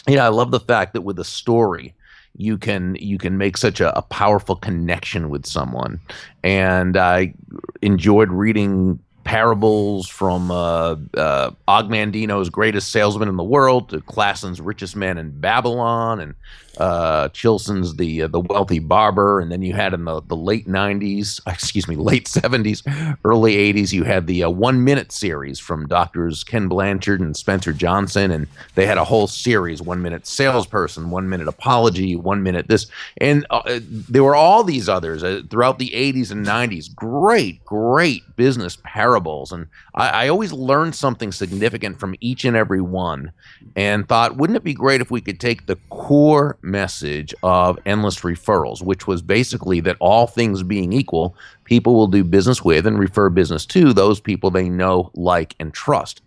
You 0.07 0.15
know, 0.15 0.25
I 0.25 0.29
love 0.29 0.51
the 0.51 0.59
fact 0.59 0.93
that 0.93 1.01
with 1.01 1.19
a 1.19 1.23
story 1.23 1.93
you 2.37 2.57
can 2.57 2.95
you 2.99 3.17
can 3.17 3.37
make 3.37 3.57
such 3.57 3.79
a, 3.79 3.97
a, 3.97 4.01
powerful 4.01 4.55
connection 4.55 5.29
with 5.29 5.45
someone. 5.45 5.99
And 6.43 6.97
i 6.97 7.33
enjoyed 7.81 8.29
reading 8.29 8.99
parables 9.23 10.07
from 10.07 10.51
uh, 10.51 10.95
uh, 11.15 11.51
Og 11.67 11.89
Mandino's 11.89 12.49
greatest 12.49 12.91
salesman 12.91 13.27
in 13.27 13.37
the 13.37 13.43
world 13.43 13.89
to 13.89 13.99
Clason's 14.01 14.61
richest 14.61 14.95
man 14.95 15.17
in 15.17 15.31
Babylon 15.39 16.19
and 16.19 16.35
uh, 16.77 17.29
Chilton's 17.29 17.95
the 17.95 18.23
uh, 18.23 18.27
the 18.27 18.39
wealthy 18.39 18.79
barber, 18.79 19.39
and 19.39 19.51
then 19.51 19.61
you 19.61 19.73
had 19.73 19.93
in 19.93 20.05
the, 20.05 20.21
the 20.21 20.35
late 20.35 20.67
'90s, 20.67 21.39
excuse 21.47 21.87
me, 21.87 21.95
late 21.95 22.25
'70s, 22.25 23.17
early 23.23 23.55
'80s, 23.73 23.93
you 23.93 24.03
had 24.03 24.27
the 24.27 24.43
uh, 24.43 24.49
one 24.49 24.83
minute 24.83 25.11
series 25.11 25.59
from 25.59 25.87
doctors 25.87 26.43
Ken 26.43 26.67
Blanchard 26.67 27.21
and 27.21 27.35
Spencer 27.35 27.73
Johnson, 27.73 28.31
and 28.31 28.47
they 28.75 28.85
had 28.85 28.97
a 28.97 29.03
whole 29.03 29.27
series: 29.27 29.81
one 29.81 30.01
minute 30.01 30.27
salesperson, 30.27 31.09
one 31.09 31.29
minute 31.29 31.47
apology, 31.47 32.15
one 32.15 32.43
minute 32.43 32.67
this, 32.67 32.87
and 33.17 33.45
uh, 33.49 33.79
there 33.81 34.23
were 34.23 34.35
all 34.35 34.63
these 34.63 34.89
others 34.89 35.23
uh, 35.23 35.41
throughout 35.49 35.79
the 35.79 35.91
'80s 35.91 36.31
and 36.31 36.45
'90s. 36.45 36.93
Great, 36.93 37.63
great 37.65 38.23
business 38.35 38.77
parables, 38.83 39.51
and 39.51 39.67
I, 39.93 40.25
I 40.25 40.27
always 40.27 40.51
learned 40.51 40.95
something 40.95 41.31
significant 41.31 41.99
from 41.99 42.15
each 42.19 42.45
and 42.45 42.55
every 42.55 42.81
one, 42.81 43.31
and 43.75 44.07
thought, 44.07 44.37
wouldn't 44.37 44.57
it 44.57 44.63
be 44.63 44.73
great 44.73 45.01
if 45.01 45.11
we 45.11 45.21
could 45.21 45.39
take 45.39 45.65
the 45.65 45.77
core 45.89 46.57
message 46.65 47.33
of 47.43 47.79
endless 47.85 48.21
referrals, 48.21 48.81
which 48.81 49.07
was 49.07 49.21
basically 49.21 49.79
that 49.81 49.97
all 49.99 50.27
things 50.27 50.63
being 50.63 50.91
equal, 50.91 51.35
people 51.63 51.95
will 51.95 52.07
do 52.07 52.23
business 52.23 52.63
with 52.63 52.87
and 52.87 52.99
refer 52.99 53.29
business 53.29 53.65
to 53.67 53.93
those 53.93 54.19
people 54.19 54.51
they 54.51 54.67
know, 54.67 55.11
like, 55.13 55.55
and 55.59 55.73
trust. 55.73 56.21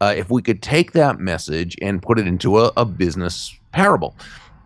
Uh, 0.00 0.12
if 0.14 0.30
we 0.30 0.42
could 0.42 0.60
take 0.60 0.92
that 0.92 1.18
message 1.18 1.76
and 1.80 2.02
put 2.02 2.18
it 2.18 2.26
into 2.26 2.58
a, 2.58 2.72
a 2.76 2.84
business 2.84 3.56
parable. 3.72 4.14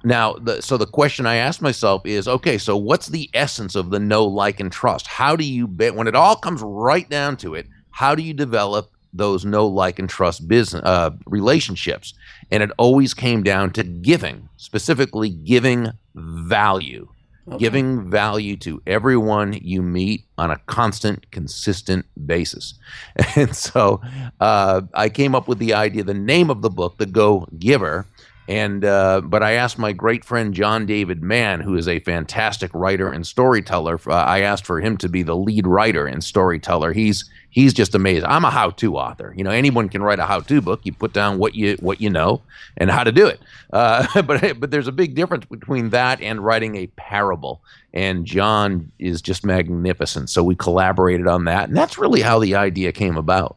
Now, 0.02 0.32
the, 0.34 0.62
so 0.62 0.76
the 0.76 0.86
question 0.86 1.26
I 1.26 1.36
ask 1.36 1.60
myself 1.60 2.06
is, 2.06 2.26
okay, 2.26 2.58
so 2.58 2.76
what's 2.76 3.08
the 3.08 3.28
essence 3.34 3.74
of 3.76 3.90
the 3.90 4.00
know, 4.00 4.24
like, 4.24 4.58
and 4.58 4.72
trust? 4.72 5.06
How 5.06 5.36
do 5.36 5.44
you, 5.44 5.66
when 5.66 6.08
it 6.08 6.16
all 6.16 6.36
comes 6.36 6.62
right 6.62 7.08
down 7.08 7.36
to 7.38 7.54
it, 7.54 7.66
how 7.90 8.14
do 8.14 8.22
you 8.22 8.32
develop 8.32 8.90
those 9.12 9.44
no 9.44 9.66
like, 9.66 9.98
and 9.98 10.08
trust 10.08 10.48
business 10.48 10.82
uh, 10.84 11.10
relationships? 11.26 12.14
and 12.50 12.62
it 12.62 12.70
always 12.78 13.14
came 13.14 13.42
down 13.42 13.72
to 13.72 13.84
giving, 13.84 14.48
specifically 14.56 15.30
giving 15.30 15.92
value. 16.14 17.08
Okay. 17.48 17.58
Giving 17.58 18.08
value 18.08 18.56
to 18.58 18.82
everyone 18.86 19.54
you 19.54 19.82
meet 19.82 20.24
on 20.38 20.50
a 20.50 20.56
constant, 20.66 21.30
consistent 21.32 22.06
basis. 22.26 22.74
And 23.36 23.56
so 23.56 24.00
uh, 24.40 24.82
I 24.94 25.08
came 25.08 25.34
up 25.34 25.48
with 25.48 25.58
the 25.58 25.74
idea, 25.74 26.04
the 26.04 26.14
name 26.14 26.50
of 26.50 26.62
the 26.62 26.70
book, 26.70 26.98
The 26.98 27.06
Go 27.06 27.48
Giver, 27.58 28.06
and 28.46 28.84
uh, 28.84 29.22
but 29.22 29.42
I 29.42 29.52
asked 29.52 29.78
my 29.78 29.92
great 29.92 30.24
friend 30.24 30.52
John 30.52 30.84
David 30.84 31.22
Mann, 31.22 31.60
who 31.60 31.76
is 31.76 31.88
a 31.88 32.00
fantastic 32.00 32.70
writer 32.74 33.10
and 33.10 33.26
storyteller. 33.26 33.98
Uh, 34.06 34.12
I 34.12 34.40
asked 34.40 34.66
for 34.66 34.80
him 34.80 34.96
to 34.98 35.08
be 35.08 35.22
the 35.22 35.36
lead 35.36 35.66
writer 35.66 36.06
and 36.06 36.22
storyteller. 36.22 36.92
He's 36.92 37.24
he's 37.50 37.74
just 37.74 37.94
amazing. 37.94 38.24
I'm 38.26 38.44
a 38.44 38.50
how-to 38.50 38.96
author. 38.96 39.34
You 39.36 39.44
know, 39.44 39.50
anyone 39.50 39.88
can 39.88 40.02
write 40.02 40.18
a 40.18 40.24
how-to 40.24 40.60
book. 40.60 40.80
You 40.84 40.92
put 40.92 41.12
down 41.12 41.38
what 41.38 41.54
you 41.54 41.76
what 41.80 42.00
you 42.00 42.08
know 42.08 42.42
and 42.76 42.90
how 42.90 43.04
to 43.04 43.12
do 43.12 43.26
it. 43.26 43.40
Uh, 43.72 44.22
but 44.22 44.58
but 44.58 44.70
there's 44.70 44.88
a 44.88 44.92
big 44.92 45.14
difference 45.14 45.44
between 45.44 45.90
that 45.90 46.20
and 46.20 46.44
writing 46.44 46.76
a 46.76 46.86
parable. 46.88 47.60
And 47.92 48.24
John 48.24 48.92
is 48.98 49.20
just 49.20 49.44
magnificent. 49.44 50.30
So 50.30 50.44
we 50.44 50.54
collaborated 50.54 51.26
on 51.26 51.44
that, 51.44 51.68
and 51.68 51.76
that's 51.76 51.98
really 51.98 52.22
how 52.22 52.38
the 52.38 52.54
idea 52.54 52.92
came 52.92 53.16
about. 53.16 53.56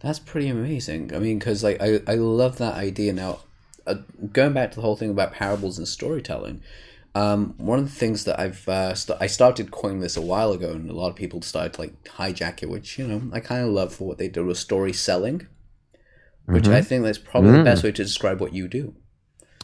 That's 0.00 0.18
pretty 0.18 0.48
amazing. 0.48 1.14
I 1.14 1.18
mean, 1.18 1.38
because 1.38 1.62
like 1.62 1.80
I 1.80 2.00
I 2.06 2.14
love 2.14 2.58
that 2.58 2.74
idea 2.74 3.12
now 3.12 3.38
uh, 3.88 3.94
going 4.32 4.52
back 4.52 4.70
to 4.70 4.76
the 4.76 4.82
whole 4.82 4.96
thing 4.96 5.10
about 5.10 5.32
parables 5.32 5.78
and 5.78 5.88
storytelling, 5.88 6.60
um, 7.14 7.54
one 7.56 7.78
of 7.78 7.84
the 7.86 7.98
things 7.98 8.24
that 8.24 8.38
I've 8.38 8.68
uh, 8.68 8.94
st- 8.94 9.18
I 9.20 9.26
started 9.26 9.70
coining 9.70 10.00
this 10.00 10.16
a 10.16 10.22
while 10.22 10.52
ago, 10.52 10.70
and 10.70 10.88
a 10.90 10.94
lot 10.94 11.08
of 11.08 11.16
people 11.16 11.42
started 11.42 11.74
to, 11.74 11.80
like 11.82 12.04
hijack 12.04 12.62
it, 12.62 12.68
which 12.68 12.98
you 12.98 13.06
know 13.06 13.22
I 13.32 13.40
kind 13.40 13.64
of 13.64 13.70
love 13.70 13.94
for 13.94 14.06
what 14.06 14.18
they 14.18 14.28
do 14.28 14.44
with 14.44 14.58
story 14.58 14.92
selling, 14.92 15.46
which 16.46 16.64
mm-hmm. 16.64 16.74
I 16.74 16.82
think 16.82 17.04
that's 17.04 17.18
probably 17.18 17.50
mm. 17.50 17.58
the 17.58 17.64
best 17.64 17.82
mm. 17.82 17.86
way 17.86 17.92
to 17.92 18.02
describe 18.04 18.40
what 18.40 18.52
you 18.52 18.68
do. 18.68 18.94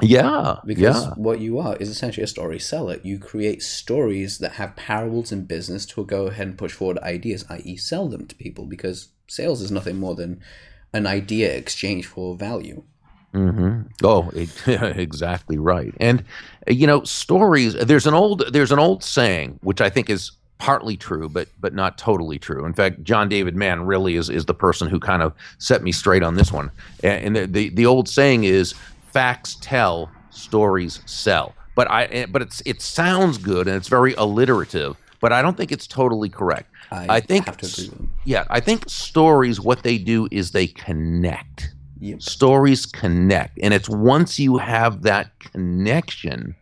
Yeah, 0.03 0.57
because 0.65 1.05
yeah. 1.05 1.11
what 1.17 1.41
you 1.41 1.59
are 1.59 1.77
is 1.77 1.89
essentially 1.89 2.25
a 2.25 2.29
story 2.29 2.59
seller. 2.59 2.99
You 3.03 3.19
create 3.19 3.63
stories 3.63 4.39
that 4.39 4.53
have 4.53 4.75
parables 4.75 5.31
in 5.31 5.45
business 5.45 5.87
to 5.87 6.05
go 6.05 6.27
ahead 6.27 6.49
and 6.49 6.59
push 6.59 6.73
forward 6.73 6.99
ideas, 6.99 7.45
i.e., 7.49 7.77
sell 7.77 8.09
them 8.09 8.27
to 8.27 8.35
people. 8.35 8.67
Because 8.67 9.11
sales 9.29 9.63
is 9.63 9.71
nothing 9.71 9.99
more 9.99 10.15
than 10.15 10.41
an 10.93 11.07
idea 11.07 11.55
exchange 11.55 12.07
for 12.07 12.37
value. 12.37 12.83
Mm-hmm. 13.35 13.83
Oh, 14.05 14.31
exactly 14.97 15.59
right. 15.59 15.93
And 15.99 16.25
you 16.69 16.87
know, 16.87 17.03
stories. 17.03 17.75
There's 17.75 18.07
an 18.07 18.15
old 18.15 18.45
there's 18.53 18.73
an 18.73 18.79
old 18.79 19.03
saying 19.03 19.59
which 19.63 19.81
I 19.81 19.91
think 19.91 20.09
is 20.09 20.33
partly 20.59 20.97
true, 20.97 21.29
but 21.29 21.49
but 21.61 21.75
not 21.75 21.99
totally 21.99 22.39
true. 22.39 22.65
In 22.65 22.73
fact, 22.73 23.03
John 23.03 23.29
David 23.29 23.57
Mann 23.57 23.87
really 23.87 24.15
is 24.15 24.31
is 24.31 24.47
the 24.47 24.55
person 24.55 24.89
who 24.89 25.01
kind 25.01 25.23
of 25.23 25.33
set 25.59 25.83
me 25.83 25.93
straight 25.93 26.23
on 26.23 26.37
this 26.37 26.53
one. 26.53 26.71
And 27.03 27.35
the 27.35 27.47
the, 27.47 27.69
the 27.71 27.87
old 27.87 28.09
saying 28.09 28.45
is, 28.45 28.73
"Facts 29.13 29.57
tell, 29.61 30.11
stories 30.31 31.01
sell." 31.07 31.55
But 31.75 31.91
I 31.91 32.05
eh, 32.05 32.27
but 32.27 32.41
it's 32.41 32.63
it 32.65 32.81
sounds 32.81 33.37
good 33.39 33.67
and 33.67 33.77
it's 33.77 33.89
very 33.89 34.15
alliterative, 34.15 34.97
but 35.21 35.33
I 35.33 35.43
don't 35.43 35.57
think 35.57 35.73
it's 35.73 35.89
totally 35.89 36.29
correct. 36.29 36.71
I, 36.93 37.17
I 37.17 37.21
think 37.21 37.47
yeah, 38.25 38.45
I 38.49 38.61
think 38.61 38.89
stories 38.89 39.61
what 39.61 39.83
they 39.83 39.99
do 39.99 40.29
is 40.31 40.53
they 40.53 40.69
connect 40.69 41.74
Yep. 42.01 42.23
Stories 42.23 42.87
connect. 42.87 43.59
And 43.63 43.73
it's 43.73 43.89
once 43.89 44.39
you 44.39 44.59
have 44.59 45.03
that 45.03 45.39
connection 45.41 46.55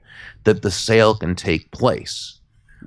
that 0.44 0.62
the 0.62 0.70
sale 0.70 1.14
can 1.14 1.34
take 1.34 1.70
place. 1.70 2.40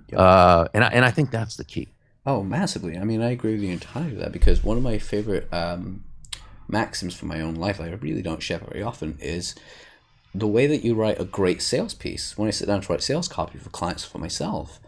Yep. 0.10 0.20
Uh, 0.20 0.68
and, 0.74 0.84
I, 0.84 0.88
and 0.88 1.06
I 1.06 1.12
think 1.12 1.32
that's 1.32 1.58
the 1.58 1.64
key. 1.64 1.90
Oh, 2.26 2.44
massively. 2.44 2.98
I 2.98 3.04
mean, 3.04 3.22
I 3.22 3.32
agree 3.32 3.54
with 3.54 3.62
you 3.62 3.72
entirely 3.72 4.12
with 4.12 4.20
that 4.20 4.32
because 4.32 4.64
one 4.64 4.78
of 4.78 4.84
my 4.84 4.98
favorite 4.98 5.48
um, 5.54 6.04
maxims 6.68 7.16
for 7.16 7.26
my 7.26 7.42
own 7.42 7.56
life, 7.56 7.80
I 7.80 7.90
really 7.90 8.22
don't 8.22 8.42
share 8.42 8.60
very 8.60 8.82
often, 8.82 9.18
is 9.22 9.56
the 10.34 10.48
way 10.48 10.68
that 10.68 10.84
you 10.84 10.96
write 10.96 11.20
a 11.20 11.26
great 11.26 11.62
sales 11.62 11.94
piece 11.94 12.38
when 12.38 12.48
I 12.48 12.52
sit 12.52 12.68
down 12.68 12.82
to 12.82 12.92
write 12.92 13.04
sales 13.04 13.28
copy 13.28 13.58
for 13.58 13.70
clients 13.70 14.04
for 14.04 14.18
myself 14.18 14.80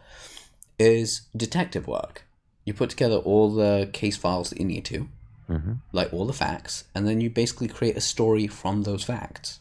is 0.79 1.21
detective 1.35 1.87
work. 1.87 2.25
You 2.65 2.73
put 2.73 2.89
together 2.89 3.15
all 3.17 3.53
the 3.53 3.89
case 3.93 4.17
files 4.17 4.49
that 4.49 4.59
you 4.59 4.65
need 4.65 4.83
to 4.85 5.07
mm-hmm. 5.49 5.73
like 5.91 6.13
all 6.13 6.25
the 6.25 6.33
facts, 6.33 6.85
and 6.93 7.07
then 7.07 7.21
you 7.21 7.29
basically 7.29 7.67
create 7.67 7.97
a 7.97 8.01
story 8.01 8.47
from 8.47 8.83
those 8.83 9.03
facts. 9.03 9.59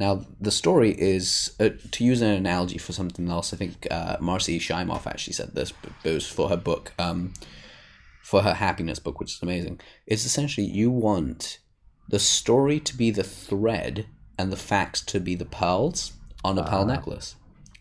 Now, 0.00 0.24
the 0.40 0.52
story 0.52 0.94
is, 0.96 1.56
uh, 1.58 1.70
to 1.90 2.04
use 2.04 2.22
an 2.22 2.30
analogy 2.30 2.78
for 2.78 2.92
something 2.92 3.28
else, 3.28 3.52
I 3.52 3.56
think 3.56 3.86
uh, 3.90 4.16
Marci 4.18 4.58
Shimoff 4.58 5.06
actually 5.06 5.32
said 5.32 5.54
this, 5.54 5.72
but 5.72 5.90
it 6.04 6.14
was 6.14 6.26
for 6.26 6.48
her 6.48 6.56
book, 6.56 6.92
um, 6.98 7.34
for 8.22 8.42
her 8.42 8.54
happiness 8.54 9.00
book, 9.00 9.18
which 9.18 9.34
is 9.34 9.42
amazing. 9.42 9.80
It's 10.06 10.24
essentially 10.24 10.66
you 10.66 10.90
want 10.90 11.58
the 12.08 12.20
story 12.20 12.78
to 12.80 12.96
be 12.96 13.10
the 13.10 13.24
thread 13.24 14.06
and 14.38 14.52
the 14.52 14.56
facts 14.56 15.00
to 15.02 15.18
be 15.18 15.34
the 15.34 15.44
pearls 15.44 16.12
on 16.44 16.58
a 16.58 16.62
uh 16.62 16.70
pearl 16.70 16.82
ah. 16.82 16.94
necklace. 16.94 17.34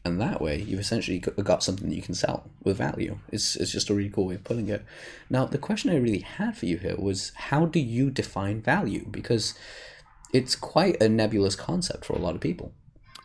And 0.08 0.22
that 0.22 0.42
way 0.42 0.62
you've 0.62 0.80
essentially 0.80 1.20
got 1.20 1.64
something 1.64 1.90
that 1.90 1.96
you 1.96 2.02
can 2.02 2.16
sell 2.16 2.50
with 2.64 2.78
value. 2.78 3.20
It's 3.32 3.56
it's 3.56 3.72
just 3.72 3.90
a 3.90 3.94
really 3.94 4.10
cool 4.10 4.28
way 4.28 4.36
of 4.36 4.44
putting 4.44 4.70
it. 4.70 4.84
Now 5.30 5.46
the 5.46 5.58
question 5.58 5.92
I 5.92 5.98
really 5.98 6.20
had 6.20 6.58
for 6.58 6.66
you 6.66 6.78
here 6.78 6.96
was 6.98 7.32
how 7.36 7.66
do 7.66 7.80
you 7.80 8.10
define 8.10 8.62
value 8.62 9.06
because 9.10 9.54
it's 10.34 10.56
quite 10.56 11.02
a 11.02 11.10
nebulous 11.10 11.56
concept 11.56 12.06
for 12.06 12.14
a 12.14 12.20
lot 12.20 12.36
of 12.36 12.42
people. 12.42 12.74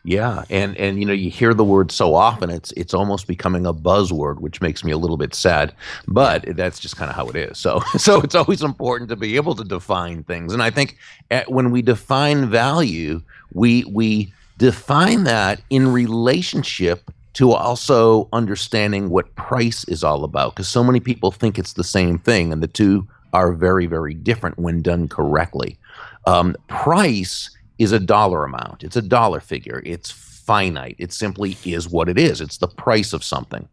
Yeah, 0.04 0.42
and 0.50 0.76
and 0.78 0.98
you 0.98 1.06
know 1.06 1.12
you 1.12 1.30
hear 1.30 1.54
the 1.54 1.64
word 1.64 1.92
so 1.92 2.14
often 2.14 2.50
it's 2.50 2.72
it's 2.72 2.92
almost 2.92 3.28
becoming 3.28 3.66
a 3.66 3.72
buzzword, 3.72 4.40
which 4.40 4.60
makes 4.60 4.82
me 4.82 4.90
a 4.90 4.98
little 4.98 5.16
bit 5.16 5.32
sad. 5.32 5.72
But 6.08 6.44
that's 6.56 6.80
just 6.80 6.96
kind 6.96 7.08
of 7.08 7.14
how 7.14 7.28
it 7.28 7.36
is. 7.36 7.58
So 7.58 7.80
so 7.96 8.20
it's 8.20 8.34
always 8.34 8.62
important 8.62 9.10
to 9.10 9.16
be 9.16 9.36
able 9.36 9.54
to 9.54 9.64
define 9.64 10.24
things, 10.24 10.52
and 10.52 10.62
I 10.62 10.70
think 10.70 10.98
at, 11.30 11.52
when 11.52 11.70
we 11.70 11.82
define 11.82 12.50
value, 12.50 13.22
we 13.52 13.84
we 13.84 14.32
define 14.62 15.24
that 15.24 15.60
in 15.70 15.92
relationship 15.92 17.10
to 17.32 17.50
also 17.50 18.28
understanding 18.32 19.10
what 19.10 19.34
price 19.34 19.82
is 19.88 20.04
all 20.04 20.22
about, 20.22 20.54
because 20.54 20.68
so 20.68 20.84
many 20.84 21.00
people 21.00 21.32
think 21.32 21.58
it's 21.58 21.72
the 21.72 21.82
same 21.82 22.16
thing, 22.16 22.52
and 22.52 22.62
the 22.62 22.68
two 22.68 23.04
are 23.32 23.52
very 23.52 23.86
very 23.86 24.14
different 24.14 24.56
when 24.60 24.80
done 24.80 25.08
correctly. 25.08 25.76
Um, 26.26 26.54
price 26.68 27.50
is 27.80 27.90
a 27.90 27.98
dollar 27.98 28.44
amount. 28.44 28.84
It's 28.84 28.94
a 28.94 29.02
dollar 29.02 29.40
figure. 29.40 29.82
It's 29.84 30.12
finite. 30.12 30.94
It 30.98 31.12
simply 31.12 31.56
is 31.64 31.88
what 31.88 32.08
it 32.08 32.16
is. 32.16 32.40
It's 32.40 32.58
the 32.58 32.68
price 32.68 33.12
of 33.12 33.24
something. 33.24 33.68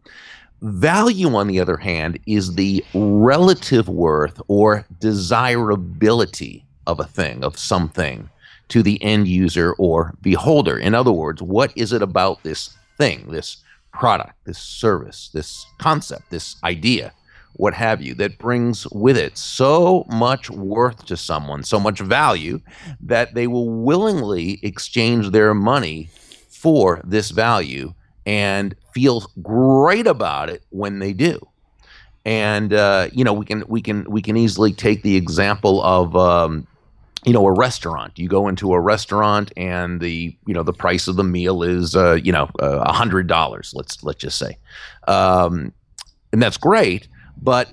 Value, 0.63 1.35
on 1.35 1.45
the 1.45 1.59
other 1.59 1.77
hand, 1.77 2.17
is 2.25 2.55
the 2.55 2.83
relative 2.95 3.87
worth 3.87 4.41
or 4.47 4.87
desirability 4.99 6.65
of 6.87 6.99
a 6.99 7.05
thing, 7.05 7.43
of 7.43 7.59
something, 7.59 8.27
to 8.69 8.83
the 8.83 9.01
end 9.03 9.27
user 9.27 9.73
or 9.73 10.15
beholder. 10.21 10.77
In 10.77 10.95
other 10.95 11.11
words, 11.11 11.41
what 11.41 11.71
is 11.75 11.93
it 11.93 12.01
about 12.01 12.43
this 12.43 12.75
thing, 12.97 13.27
this 13.29 13.57
product, 13.91 14.33
this 14.45 14.59
service, 14.59 15.29
this 15.33 15.65
concept, 15.79 16.29
this 16.29 16.55
idea 16.63 17.13
what 17.53 17.73
have 17.73 18.01
you, 18.01 18.13
that 18.15 18.37
brings 18.37 18.87
with 18.91 19.17
it 19.17 19.37
so 19.37 20.05
much 20.07 20.49
worth 20.49 21.05
to 21.05 21.17
someone, 21.17 21.61
so 21.61 21.77
much 21.77 21.99
value, 21.99 22.61
that 23.01 23.33
they 23.33 23.47
will 23.47 23.69
willingly 23.69 24.59
exchange 24.63 25.31
their 25.31 25.53
money 25.53 26.09
for 26.47 27.01
this 27.03 27.31
value 27.31 27.93
and 28.25 28.75
feel 28.93 29.29
great 29.41 30.07
about 30.07 30.49
it 30.49 30.63
when 30.69 30.99
they 30.99 31.11
do. 31.11 31.37
And 32.23 32.73
uh, 32.73 33.09
you 33.11 33.25
know, 33.25 33.33
we 33.33 33.45
can 33.45 33.63
we 33.67 33.81
can 33.81 34.05
we 34.09 34.21
can 34.21 34.37
easily 34.37 34.71
take 34.71 35.03
the 35.03 35.15
example 35.15 35.81
of 35.83 36.15
um, 36.15 36.65
you 37.25 37.33
know 37.33 37.45
a 37.45 37.51
restaurant. 37.51 38.17
You 38.17 38.27
go 38.27 38.47
into 38.47 38.73
a 38.73 38.79
restaurant 38.79 39.51
and 39.57 39.99
the 39.99 40.35
you 40.45 40.53
know 40.53 40.63
the 40.63 40.73
price 40.73 41.07
of 41.07 41.15
the 41.15 41.23
meal 41.23 41.63
is 41.63 41.95
uh, 41.95 42.13
you 42.13 42.31
know 42.31 42.49
uh, 42.61 42.83
a 42.85 42.93
hundred 42.93 43.27
dollars 43.27 43.73
let's 43.75 44.03
let's 44.03 44.19
just 44.19 44.37
say. 44.37 44.57
Um, 45.07 45.73
and 46.31 46.41
that's 46.41 46.57
great 46.57 47.07
but 47.41 47.69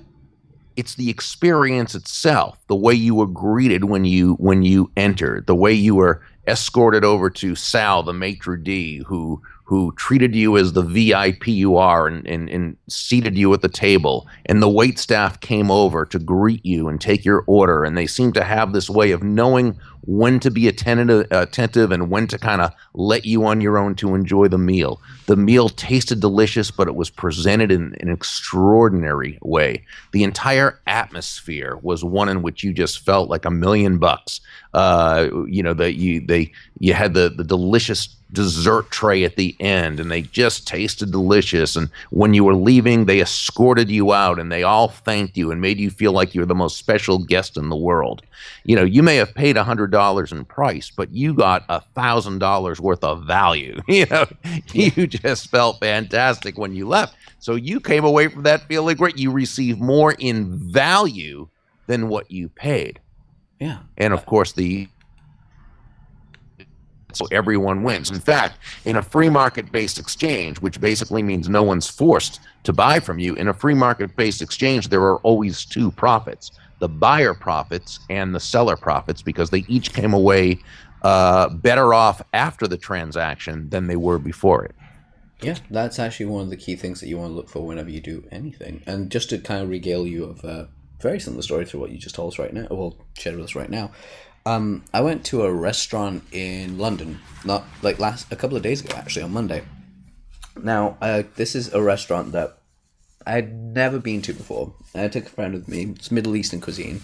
it's 0.75 0.95
the 0.95 1.09
experience 1.09 1.95
itself, 1.95 2.59
the 2.67 2.75
way 2.75 2.93
you 2.93 3.15
were 3.15 3.27
greeted 3.27 3.85
when 3.85 4.05
you 4.05 4.35
when 4.35 4.63
you 4.63 4.91
entered, 4.95 5.47
the 5.47 5.55
way 5.55 5.73
you 5.73 5.95
were 5.95 6.21
escorted 6.47 7.03
over 7.03 7.29
to 7.29 7.55
Sal, 7.55 8.03
the 8.03 8.13
maitre 8.13 8.61
d, 8.61 9.03
who 9.05 9.41
who 9.67 9.93
treated 9.97 10.33
you 10.33 10.55
as 10.55 10.71
the 10.71 10.81
VIP 10.81 11.47
you 11.47 11.75
are 11.75 12.07
and, 12.07 12.25
and, 12.25 12.49
and 12.49 12.77
seated 12.87 13.37
you 13.37 13.53
at 13.53 13.61
the 13.61 13.67
table. 13.67 14.25
And 14.45 14.63
the 14.63 14.69
wait 14.69 14.97
staff 14.97 15.41
came 15.41 15.69
over 15.69 16.05
to 16.05 16.19
greet 16.19 16.65
you 16.65 16.87
and 16.87 17.01
take 17.01 17.25
your 17.25 17.43
order. 17.47 17.83
And 17.83 17.97
they 17.97 18.07
seem 18.07 18.31
to 18.31 18.45
have 18.45 18.71
this 18.71 18.89
way 18.89 19.11
of 19.11 19.23
knowing 19.23 19.77
when 20.03 20.39
to 20.39 20.49
be 20.49 20.69
attentive, 20.69 21.27
attentive 21.31 21.91
and 21.91 22.09
when 22.09 22.27
to 22.27 22.37
kind 22.37 22.61
of 22.61 22.71
let 22.93 23.25
you 23.25 23.45
on 23.45 23.59
your 23.59 23.77
own 23.77 23.93
to 23.95 24.15
enjoy 24.15 24.47
the 24.47 24.57
meal. 24.57 25.01
The 25.25 25.35
meal 25.35 25.67
tasted 25.67 26.21
delicious, 26.21 26.71
but 26.71 26.87
it 26.87 26.95
was 26.95 27.09
presented 27.09 27.69
in, 27.69 27.93
in 27.99 28.07
an 28.07 28.13
extraordinary 28.13 29.37
way. 29.41 29.85
The 30.13 30.23
entire 30.23 30.79
atmosphere 30.87 31.77
was 31.81 32.05
one 32.05 32.29
in 32.29 32.41
which 32.41 32.63
you 32.63 32.71
just 32.71 33.03
felt 33.03 33.29
like 33.29 33.43
a 33.43 33.51
million 33.51 33.97
bucks. 33.97 34.39
Uh, 34.73 35.27
you 35.45 35.61
know 35.61 35.73
that 35.73 35.95
you 35.95 36.25
they 36.25 36.51
you 36.79 36.93
had 36.93 37.13
the 37.13 37.29
the 37.29 37.43
delicious 37.43 38.16
dessert 38.31 38.91
tray 38.91 39.23
at 39.23 39.35
the 39.37 39.55
end 39.59 39.99
and 39.99 40.11
they 40.11 40.21
just 40.21 40.67
tasted 40.67 41.11
delicious. 41.11 41.75
And 41.75 41.89
when 42.09 42.33
you 42.33 42.43
were 42.43 42.55
leaving 42.55 43.05
they 43.05 43.21
escorted 43.21 43.89
you 43.89 44.13
out 44.13 44.39
and 44.39 44.51
they 44.51 44.63
all 44.63 44.89
thanked 44.89 45.37
you 45.37 45.51
and 45.51 45.61
made 45.61 45.79
you 45.79 45.89
feel 45.89 46.11
like 46.11 46.35
you're 46.35 46.45
the 46.45 46.55
most 46.55 46.77
special 46.77 47.19
guest 47.19 47.57
in 47.57 47.69
the 47.69 47.75
world. 47.75 48.21
You 48.65 48.75
know 48.75 48.83
you 48.83 49.01
may 49.01 49.15
have 49.15 49.33
paid 49.33 49.55
a 49.55 49.63
hundred 49.63 49.91
dollars 49.91 50.31
in 50.31 50.45
price 50.45 50.91
but 50.91 51.11
you 51.11 51.33
got 51.33 51.63
a 51.69 51.81
thousand 51.81 52.39
dollars 52.39 52.81
worth 52.81 53.03
of 53.03 53.25
value. 53.25 53.81
You 53.87 54.05
know 54.07 54.27
you 54.73 55.07
just 55.07 55.49
felt 55.49 55.79
fantastic 55.79 56.57
when 56.57 56.75
you 56.75 56.87
left. 56.87 57.15
So 57.39 57.55
you 57.55 57.79
came 57.79 58.03
away 58.03 58.27
from 58.27 58.43
that 58.43 58.67
feeling 58.67 58.97
great. 58.97 59.17
You 59.17 59.31
received 59.31 59.79
more 59.79 60.13
in 60.19 60.57
value 60.57 61.47
than 61.87 62.09
what 62.09 62.29
you 62.29 62.49
paid. 62.49 62.99
Yeah. 63.59 63.79
And 63.97 64.13
of 64.13 64.25
course 64.25 64.51
the 64.51 64.87
so 67.13 67.25
everyone 67.31 67.83
wins. 67.83 68.11
In 68.11 68.19
fact, 68.19 68.57
in 68.85 68.97
a 68.97 69.01
free 69.01 69.29
market 69.29 69.71
based 69.71 69.97
exchange, 69.97 70.59
which 70.59 70.79
basically 70.79 71.23
means 71.23 71.49
no 71.49 71.63
one's 71.63 71.87
forced 71.87 72.39
to 72.63 72.73
buy 72.73 72.99
from 72.99 73.19
you, 73.19 73.35
in 73.35 73.47
a 73.47 73.53
free 73.53 73.73
market 73.73 74.15
based 74.15 74.41
exchange, 74.41 74.89
there 74.89 75.01
are 75.01 75.17
always 75.17 75.65
two 75.65 75.91
profits 75.91 76.51
the 76.79 76.87
buyer 76.87 77.33
profits 77.33 77.99
and 78.09 78.35
the 78.35 78.39
seller 78.39 78.77
profits 78.77 79.21
because 79.21 79.49
they 79.49 79.65
each 79.67 79.93
came 79.93 80.13
away 80.13 80.59
uh, 81.03 81.49
better 81.49 81.93
off 81.93 82.21
after 82.33 82.67
the 82.67 82.77
transaction 82.77 83.69
than 83.69 83.87
they 83.87 83.95
were 83.95 84.19
before 84.19 84.65
it. 84.65 84.75
Yeah, 85.41 85.57
that's 85.69 85.99
actually 85.99 86.27
one 86.27 86.43
of 86.43 86.49
the 86.49 86.57
key 86.57 86.75
things 86.75 86.99
that 86.99 87.07
you 87.07 87.17
want 87.17 87.31
to 87.31 87.35
look 87.35 87.49
for 87.49 87.65
whenever 87.65 87.89
you 87.89 88.01
do 88.01 88.27
anything. 88.31 88.81
And 88.87 89.11
just 89.11 89.29
to 89.29 89.37
kind 89.37 89.61
of 89.61 89.69
regale 89.69 90.07
you 90.07 90.23
of 90.23 90.43
a 90.43 90.69
very 90.99 91.19
similar 91.19 91.43
story 91.43 91.65
to 91.67 91.79
what 91.79 91.91
you 91.91 91.97
just 91.99 92.15
told 92.15 92.33
us 92.33 92.39
right 92.39 92.53
now, 92.53 92.67
well, 92.71 92.97
shared 93.13 93.35
with 93.35 93.45
us 93.45 93.55
right 93.55 93.69
now, 93.69 93.91
um, 94.47 94.83
I 94.93 95.01
went 95.01 95.25
to 95.25 95.43
a 95.43 95.51
restaurant 95.51 96.23
in 96.31 96.77
London, 96.77 97.19
not 97.43 97.65
like 97.81 97.99
last 97.99 98.31
a 98.31 98.35
couple 98.37 98.55
of 98.55 98.63
days 98.63 98.79
ago, 98.81 98.95
actually 98.95 99.23
on 99.23 99.33
Monday. 99.33 99.63
Now, 100.63 100.97
uh, 101.01 101.23
this 101.35 101.53
is 101.53 101.73
a 101.73 101.81
restaurant 101.81 102.31
that 102.31 102.57
I 103.25 103.31
had 103.31 103.53
never 103.53 103.99
been 103.99 104.21
to 104.21 104.33
before. 104.33 104.73
I 104.95 105.09
took 105.09 105.25
a 105.25 105.29
friend 105.29 105.53
with 105.53 105.67
me. 105.67 105.95
It's 105.97 106.11
Middle 106.11 106.35
Eastern 106.37 106.61
cuisine. 106.61 107.01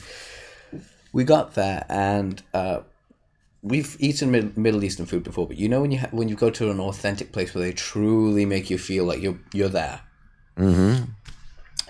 We 1.11 1.25
got 1.25 1.53
there 1.53 1.85
and 1.89 2.41
uh, 2.53 2.79
we've 3.61 3.97
eaten 3.99 4.31
mid- 4.31 4.57
Middle 4.57 4.83
Eastern 4.83 5.05
food 5.05 5.23
before, 5.23 5.45
but 5.45 5.57
you 5.57 5.67
know 5.67 5.81
when 5.81 5.91
you 5.91 5.99
ha- 5.99 6.09
when 6.11 6.29
you 6.29 6.35
go 6.35 6.49
to 6.49 6.71
an 6.71 6.79
authentic 6.79 7.33
place 7.33 7.53
where 7.53 7.63
they 7.63 7.73
truly 7.73 8.45
make 8.45 8.69
you 8.69 8.77
feel 8.77 9.03
like 9.03 9.21
you're 9.21 9.39
you're 9.53 9.69
there. 9.69 9.99
Mm-hmm. 10.57 11.03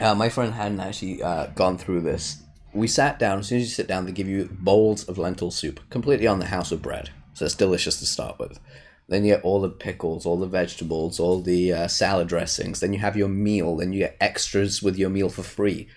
Uh, 0.04 0.16
my 0.16 0.30
friend 0.30 0.54
hadn't 0.54 0.80
actually 0.80 1.22
uh, 1.22 1.48
gone 1.48 1.78
through 1.78 2.02
this 2.02 2.43
we 2.74 2.88
sat 2.88 3.20
down. 3.20 3.40
As 3.40 3.48
soon 3.48 3.60
as 3.60 3.66
you 3.66 3.70
sit 3.70 3.88
down, 3.88 4.06
they 4.06 4.12
give 4.12 4.28
you 4.28 4.50
bowls 4.52 5.04
of 5.06 5.18
lentil 5.18 5.52
soup, 5.52 5.80
completely 5.90 6.28
on 6.28 6.40
the 6.40 6.46
house 6.46 6.72
of 6.72 6.82
bread. 6.82 7.12
So 7.34 7.46
it's 7.46 7.56
delicious 7.56 8.00
to 8.00 8.06
start 8.06 8.40
with. 8.40 8.60
Then 9.08 9.26
you 9.26 9.34
get 9.34 9.44
all 9.44 9.62
the 9.62 9.70
pickles, 9.70 10.26
all 10.26 10.38
the 10.38 10.48
vegetables, 10.48 11.20
all 11.20 11.42
the 11.42 11.74
uh, 11.74 11.88
salad 11.88 12.28
dressings. 12.28 12.80
Then 12.80 12.94
you 12.94 13.00
have 13.00 13.18
your 13.18 13.28
meal. 13.28 13.78
Then 13.78 13.94
you 13.94 14.00
get 14.00 14.18
extras 14.22 14.82
with 14.82 14.98
your 14.98 15.10
meal 15.10 15.30
for 15.30 15.44
free. 15.44 15.88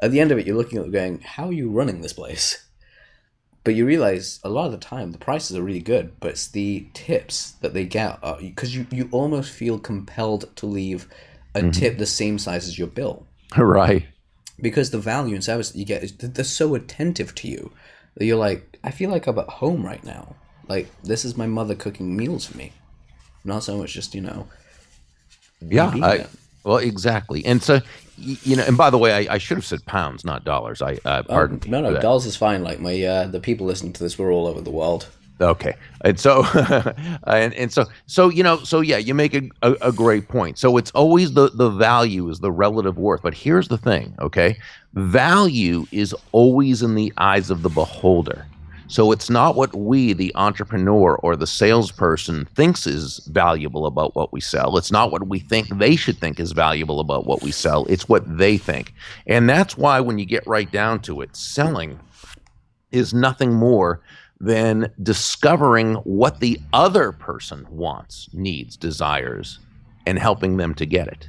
At 0.00 0.10
the 0.10 0.20
end 0.20 0.32
of 0.32 0.38
it, 0.38 0.46
you're 0.46 0.56
looking 0.56 0.78
at 0.78 0.86
it 0.86 0.92
going, 0.92 1.20
"How 1.20 1.46
are 1.46 1.52
you 1.52 1.70
running 1.70 2.00
this 2.00 2.12
place?" 2.12 2.62
But 3.64 3.74
you 3.74 3.84
realize 3.84 4.38
a 4.44 4.48
lot 4.48 4.66
of 4.66 4.70
the 4.70 4.78
time 4.78 5.10
the 5.10 5.18
prices 5.18 5.56
are 5.56 5.62
really 5.62 5.80
good, 5.80 6.20
but 6.20 6.30
it's 6.30 6.46
the 6.46 6.86
tips 6.94 7.50
that 7.62 7.74
they 7.74 7.84
get 7.84 8.20
because 8.38 8.76
you 8.76 8.86
you 8.92 9.08
almost 9.10 9.50
feel 9.50 9.80
compelled 9.80 10.54
to 10.54 10.66
leave 10.66 11.08
a 11.52 11.62
mm-hmm. 11.62 11.70
tip 11.70 11.98
the 11.98 12.06
same 12.06 12.38
size 12.38 12.68
as 12.68 12.78
your 12.78 12.86
bill. 12.86 13.26
Right 13.56 14.06
because 14.60 14.90
the 14.90 14.98
value 14.98 15.34
and 15.34 15.44
service 15.44 15.70
that 15.70 15.78
you 15.78 15.84
get 15.84 16.02
is 16.02 16.12
they're 16.12 16.44
so 16.44 16.74
attentive 16.74 17.34
to 17.36 17.48
you 17.48 17.72
that 18.16 18.24
you're 18.24 18.38
like, 18.38 18.78
I 18.82 18.90
feel 18.90 19.10
like 19.10 19.26
I'm 19.26 19.38
at 19.38 19.48
home 19.48 19.84
right 19.84 20.02
now. 20.04 20.34
Like 20.68 20.88
this 21.02 21.24
is 21.24 21.36
my 21.36 21.46
mother 21.46 21.74
cooking 21.74 22.16
meals 22.16 22.46
for 22.46 22.56
me, 22.56 22.72
not 23.44 23.62
so 23.62 23.78
much 23.78 23.92
just 23.92 24.14
you 24.14 24.20
know. 24.20 24.48
Yeah, 25.60 25.92
I, 26.02 26.26
well, 26.64 26.78
exactly, 26.78 27.44
and 27.46 27.62
so 27.62 27.80
you 28.18 28.56
know, 28.56 28.64
and 28.64 28.76
by 28.76 28.90
the 28.90 28.98
way, 28.98 29.28
I, 29.28 29.34
I 29.34 29.38
should 29.38 29.58
have 29.58 29.64
said 29.64 29.84
pounds, 29.86 30.24
not 30.24 30.44
dollars. 30.44 30.82
I 30.82 30.98
uh, 31.04 31.22
pardon. 31.22 31.60
Oh, 31.64 31.70
no, 31.70 31.80
no, 31.82 32.00
dollars 32.00 32.26
is 32.26 32.36
fine. 32.36 32.64
Like 32.64 32.80
my 32.80 33.00
uh, 33.02 33.26
the 33.28 33.40
people 33.40 33.66
listening 33.66 33.92
to 33.94 34.02
this, 34.02 34.18
we're 34.18 34.32
all 34.32 34.46
over 34.46 34.60
the 34.60 34.70
world. 34.70 35.08
Okay, 35.40 35.74
and 36.02 36.18
so 36.18 36.44
and, 37.26 37.52
and 37.54 37.70
so 37.72 37.84
so 38.06 38.30
you 38.30 38.42
know 38.42 38.58
so 38.58 38.80
yeah, 38.80 38.96
you 38.96 39.14
make 39.14 39.34
a, 39.34 39.42
a, 39.62 39.72
a, 39.82 39.92
great 39.92 40.28
point. 40.28 40.58
So 40.58 40.78
it's 40.78 40.90
always 40.92 41.34
the 41.34 41.50
the 41.50 41.68
value 41.68 42.30
is 42.30 42.40
the 42.40 42.50
relative 42.50 42.96
worth. 42.96 43.20
But 43.22 43.34
here's 43.34 43.68
the 43.68 43.76
thing, 43.76 44.14
okay? 44.18 44.56
Value 44.94 45.84
is 45.92 46.14
always 46.32 46.82
in 46.82 46.94
the 46.94 47.12
eyes 47.18 47.50
of 47.50 47.60
the 47.60 47.68
beholder. 47.68 48.46
So 48.88 49.10
it's 49.10 49.28
not 49.28 49.56
what 49.56 49.74
we, 49.74 50.12
the 50.12 50.32
entrepreneur 50.36 51.16
or 51.16 51.34
the 51.34 51.46
salesperson, 51.46 52.44
thinks 52.54 52.86
is 52.86 53.18
valuable 53.26 53.84
about 53.84 54.14
what 54.14 54.32
we 54.32 54.40
sell. 54.40 54.78
It's 54.78 54.92
not 54.92 55.10
what 55.10 55.26
we 55.26 55.40
think 55.40 55.68
they 55.68 55.96
should 55.96 56.18
think 56.18 56.38
is 56.38 56.52
valuable 56.52 57.00
about 57.00 57.26
what 57.26 57.42
we 57.42 57.50
sell. 57.50 57.84
It's 57.86 58.08
what 58.08 58.38
they 58.38 58.56
think, 58.56 58.94
and 59.26 59.50
that's 59.50 59.76
why 59.76 60.00
when 60.00 60.18
you 60.18 60.24
get 60.24 60.46
right 60.46 60.70
down 60.70 61.00
to 61.00 61.20
it, 61.20 61.36
selling 61.36 61.98
is 62.92 63.12
nothing 63.12 63.52
more 63.52 64.00
than 64.40 64.92
discovering 65.02 65.94
what 65.96 66.40
the 66.40 66.60
other 66.72 67.12
person 67.12 67.66
wants, 67.70 68.28
needs, 68.32 68.76
desires, 68.76 69.58
and 70.06 70.18
helping 70.18 70.56
them 70.56 70.74
to 70.74 70.86
get 70.86 71.08
it. 71.08 71.28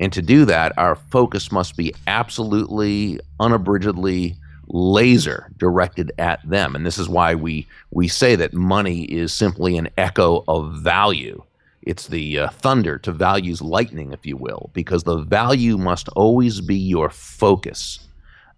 And 0.00 0.12
to 0.12 0.22
do 0.22 0.44
that, 0.46 0.76
our 0.76 0.96
focus 0.96 1.52
must 1.52 1.76
be 1.76 1.94
absolutely, 2.06 3.20
unabridgedly 3.38 4.36
laser 4.68 5.50
directed 5.58 6.12
at 6.18 6.40
them. 6.48 6.74
And 6.74 6.84
this 6.84 6.98
is 6.98 7.08
why 7.08 7.34
we, 7.34 7.66
we 7.90 8.08
say 8.08 8.34
that 8.36 8.52
money 8.52 9.04
is 9.04 9.32
simply 9.32 9.76
an 9.76 9.88
echo 9.96 10.44
of 10.48 10.74
value. 10.78 11.42
It's 11.82 12.08
the 12.08 12.38
uh, 12.38 12.48
thunder 12.48 12.98
to 12.98 13.12
value's 13.12 13.60
lightning, 13.60 14.12
if 14.12 14.24
you 14.26 14.36
will, 14.36 14.70
because 14.72 15.02
the 15.02 15.18
value 15.18 15.76
must 15.76 16.08
always 16.10 16.60
be 16.60 16.76
your 16.76 17.10
focus. 17.10 18.00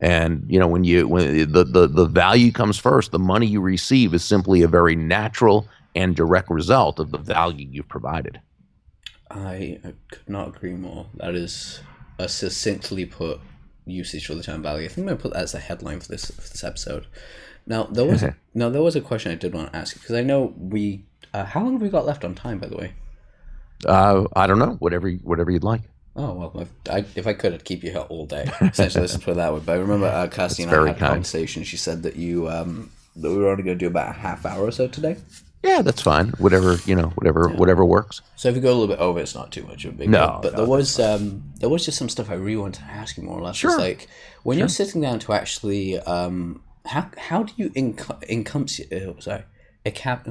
And 0.04 0.44
you 0.50 0.58
know 0.60 0.68
when 0.68 0.84
you 0.84 1.08
when 1.08 1.50
the, 1.50 1.64
the 1.64 1.86
the 1.86 2.04
value 2.04 2.52
comes 2.52 2.78
first, 2.78 3.10
the 3.10 3.18
money 3.18 3.46
you 3.46 3.62
receive 3.62 4.12
is 4.12 4.22
simply 4.22 4.60
a 4.60 4.68
very 4.68 4.94
natural 4.94 5.66
and 5.94 6.14
direct 6.14 6.50
result 6.50 6.98
of 6.98 7.10
the 7.10 7.16
value 7.16 7.66
you've 7.70 7.88
provided. 7.88 8.38
I, 9.30 9.78
could 10.10 10.28
not 10.28 10.48
agree 10.48 10.74
more. 10.74 11.06
That 11.14 11.34
is 11.34 11.80
a 12.18 12.28
succinctly 12.28 13.06
put 13.06 13.40
usage 13.86 14.26
for 14.26 14.34
the 14.34 14.42
term 14.42 14.62
value. 14.62 14.84
I 14.84 14.88
think 14.88 14.98
I'm 14.98 15.06
gonna 15.06 15.16
put 15.16 15.32
that 15.32 15.42
as 15.42 15.54
a 15.54 15.58
headline 15.58 16.00
for 16.00 16.08
this 16.08 16.26
for 16.26 16.50
this 16.50 16.62
episode. 16.62 17.06
Now 17.66 17.84
there 17.84 18.04
was 18.04 18.22
now 18.52 18.68
there 18.68 18.82
was 18.82 18.96
a 18.96 19.00
question 19.00 19.32
I 19.32 19.36
did 19.36 19.54
want 19.54 19.72
to 19.72 19.78
ask 19.78 19.98
because 19.98 20.16
I 20.16 20.22
know 20.22 20.52
we. 20.58 21.06
Uh, 21.32 21.46
how 21.46 21.62
long 21.62 21.72
have 21.72 21.82
we 21.82 21.88
got 21.88 22.04
left 22.04 22.26
on 22.26 22.34
time, 22.34 22.58
by 22.58 22.66
the 22.66 22.76
way? 22.76 22.92
Uh, 23.86 24.24
I 24.36 24.46
don't 24.46 24.58
know. 24.58 24.76
Whatever 24.80 25.10
whatever 25.10 25.50
you'd 25.50 25.64
like. 25.64 25.80
Oh 26.16 26.32
well, 26.32 26.52
if 26.60 26.68
I, 26.88 27.04
if 27.16 27.26
I 27.26 27.32
could, 27.32 27.54
I'd 27.54 27.64
keep 27.64 27.82
you 27.82 27.90
here 27.90 28.00
all 28.00 28.24
day. 28.26 28.48
Essentially, 28.60 29.02
let's 29.02 29.16
put 29.16 29.32
it 29.32 29.36
that 29.36 29.52
way. 29.52 29.60
But 29.64 29.72
I 29.72 29.78
remember 29.78 30.06
uh, 30.06 30.28
Cassie 30.28 30.62
and 30.62 30.72
I 30.72 30.86
had 30.86 30.96
a 30.96 30.98
conversation. 30.98 31.64
She 31.64 31.76
said 31.76 32.04
that 32.04 32.16
you 32.16 32.48
um, 32.48 32.90
that 33.16 33.30
we 33.30 33.36
were 33.36 33.50
only 33.50 33.64
going 33.64 33.78
to 33.78 33.84
do 33.84 33.88
about 33.88 34.10
a 34.10 34.12
half 34.12 34.46
hour 34.46 34.64
or 34.64 34.70
so 34.70 34.86
today. 34.86 35.16
Yeah, 35.64 35.82
that's 35.82 36.02
fine. 36.02 36.28
Whatever 36.38 36.76
you 36.84 36.94
know, 36.94 37.08
whatever 37.16 37.48
yeah. 37.50 37.56
whatever 37.56 37.84
works. 37.84 38.20
So 38.36 38.48
if 38.48 38.54
you 38.54 38.60
go 38.60 38.68
a 38.70 38.76
little 38.76 38.94
bit 38.94 39.00
over, 39.00 39.18
it's 39.18 39.34
not 39.34 39.50
too 39.50 39.64
much 39.64 39.84
of 39.86 39.94
a 39.94 39.96
big 39.96 40.10
no, 40.10 40.18
deal. 40.18 40.40
But 40.42 40.52
no, 40.52 40.58
there 40.58 40.68
was 40.68 41.00
um, 41.00 41.42
there 41.56 41.68
was 41.68 41.84
just 41.84 41.98
some 41.98 42.08
stuff 42.08 42.30
I 42.30 42.34
really 42.34 42.58
wanted 42.58 42.80
to 42.80 42.86
ask 42.86 43.16
you 43.16 43.24
more 43.24 43.38
or 43.38 43.42
less. 43.42 43.56
Sure. 43.56 43.70
It's 43.70 43.80
like 43.80 44.08
when 44.44 44.56
sure. 44.56 44.60
you're 44.60 44.68
sitting 44.68 45.00
down 45.00 45.18
to 45.20 45.32
actually 45.32 45.98
um, 46.00 46.62
how 46.86 47.10
how 47.16 47.42
do 47.42 47.52
you 47.56 47.70
enc- 47.70 48.28
encompass 48.28 48.80
uh, 48.92 49.18
sorry 49.20 49.44
a 49.86 49.90
cap 49.90 50.28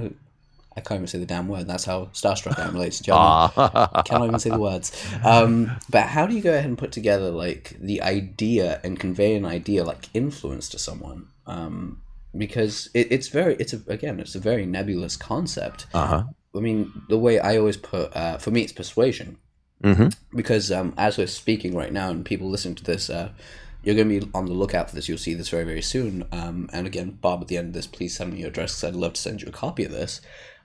I 0.75 0.82
can't 0.82 1.00
even 1.00 1.08
say 1.08 1.20
the 1.20 1.25
damn 1.25 1.48
word. 1.48 1.68
That's 1.68 1.86
how 1.86 2.06
starstruck 2.13 2.58
I 2.58 2.68
am, 2.68 2.75
ladies 2.75 3.00
and 3.00 3.06
gentlemen. 3.06 3.51
I 3.94 4.01
can't 4.03 4.24
even 4.24 4.39
say 4.39 4.50
the 4.50 4.60
words. 4.60 4.92
Um, 5.24 5.72
but 5.89 6.08
how 6.08 6.25
do 6.25 6.36
you 6.36 6.42
go 6.42 6.51
ahead 6.51 6.65
and 6.65 6.77
put 6.77 6.92
together 6.92 7.30
like 7.30 7.77
the 7.80 8.01
idea 8.01 8.82
and 8.84 9.00
convey 9.00 9.36
an 9.36 9.46
idea 9.46 9.84
like 9.84 10.10
influence 10.13 10.70
to 10.70 10.80
someone? 10.80 11.27
Um, 11.46 12.01
because 12.36 12.89
it, 12.94 13.12
it's 13.12 13.27
very, 13.27 13.56
it's 13.56 13.74
a, 13.74 13.82
again, 13.88 14.20
it's 14.20 14.34
a 14.34 14.39
very 14.39 14.65
nebulous 14.65 15.15
concept. 15.15 15.86
Uh-huh. 15.94 16.24
I 16.56 16.60
mean, 16.60 16.92
the 17.08 17.20
way 17.20 17.39
I 17.39 17.58
always 17.58 17.77
put, 17.77 18.15
uh, 18.15 18.38
for 18.38 18.51
me, 18.51 18.62
it's 18.62 18.74
persuasion. 18.74 19.38
Mm-hmm. 19.84 20.08
Because 20.36 20.72
um, 20.72 20.94
as 20.98 21.18
we're 21.18 21.27
speaking 21.27 21.75
right 21.75 21.92
now, 21.92 22.10
and 22.10 22.25
people 22.25 22.50
listening 22.50 22.75
to 22.75 22.84
this, 22.84 23.10
uh, 23.10 23.30
you're 23.84 23.96
going 23.96 24.10
to 24.10 24.25
be 24.25 24.32
on 24.34 24.46
the 24.46 24.53
lookout 24.53 24.89
for 24.89 24.96
this. 24.96 25.10
You'll 25.10 25.18
see 25.18 25.34
this 25.34 25.50
very, 25.50 25.65
very 25.65 25.82
soon. 25.82 26.25
Um, 26.32 26.70
and 26.72 26.88
again, 26.88 27.18
Bob, 27.22 27.42
at 27.42 27.50
the 27.50 27.58
end 27.58 27.68
of 27.68 27.74
this, 27.74 27.86
please 27.86 28.15
send 28.15 28.34
me 28.34 28.39
your 28.39 28.48
address 28.48 28.75
because 28.75 28.96
I'd 28.96 29.00
love 29.00 29.13
to 29.13 29.22
send 29.22 29.42
you 29.42 29.50
a 29.50 29.51
copy 29.51 29.84
of 29.84 29.92
this 29.92 30.22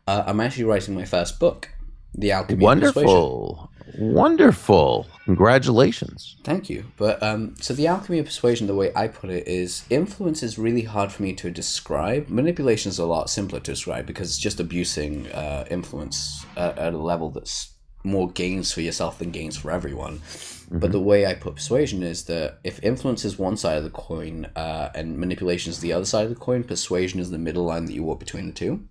uh, 0.09 0.25
I'm 0.27 0.41
actually 0.41 0.65
writing 0.65 0.95
my 0.95 1.05
first 1.05 1.38
book, 1.38 1.69
The 2.15 2.33
Alchemy 2.33 2.65
of 2.65 2.81
Persuasion. 2.81 3.05
Wonderful. 3.05 3.71
Wonderful. 3.99 5.07
Congratulations. 5.25 6.37
Thank 6.45 6.71
you. 6.71 6.85
But 6.97 7.23
um, 7.23 7.57
so 7.61 7.75
the 7.75 7.87
alchemy 7.88 8.19
of 8.19 8.27
persuasion, 8.27 8.67
the 8.67 8.75
way 8.75 8.91
I 8.97 9.09
put 9.09 9.29
it, 9.29 9.47
is 9.47 9.85
influence 9.91 10.43
is 10.43 10.59
really 10.59 10.83
hard 10.83 11.12
for 11.12 11.23
me 11.23 11.35
to 11.35 11.50
describe. 11.50 12.29
Manipulation 12.29 12.88
is 12.88 12.99
a 12.99 13.05
lot 13.05 13.29
simpler 13.29 13.61
to 13.61 13.73
describe 13.73 14.07
because 14.07 14.31
it's 14.31 14.38
just 14.38 14.61
abusing 14.61 15.27
uh, 15.33 15.67
influence 15.71 16.47
at, 16.57 16.79
at, 16.79 16.95
a 16.95 16.99
level 16.99 17.31
that's 17.31 17.75
more 18.05 18.31
gains 18.31 18.73
for 18.73 18.81
yourself 18.81 19.19
than 19.19 19.31
gains 19.31 19.57
for 19.59 19.71
everyone. 19.71 20.19
Mm-hmm. 20.19 20.79
But 20.79 20.93
the 20.93 21.00
way 21.00 21.27
I 21.27 21.35
put 21.35 21.57
persuasion 21.57 22.03
is 22.03 22.25
that 22.25 22.61
if 22.65 22.83
influence 22.83 23.25
is 23.27 23.38
one 23.38 23.59
side 23.59 23.77
of 23.77 23.85
the 23.85 23.91
coin 23.91 24.47
uh, 24.57 24.91
and 24.95 25.19
manipulation 25.19 25.71
is 25.71 25.81
the 25.81 25.93
other 25.93 26.07
side 26.07 26.25
of 26.25 26.31
the 26.31 26.41
coin, 26.41 26.65
persuasion 26.65 27.21
is 27.21 27.31
the 27.31 27.38
middle 27.38 27.65
line 27.65 27.85
that 27.87 27.93
you 27.93 28.05
walk 28.05 28.21
between 28.21 28.47
the 28.47 28.53
two. 28.53 28.88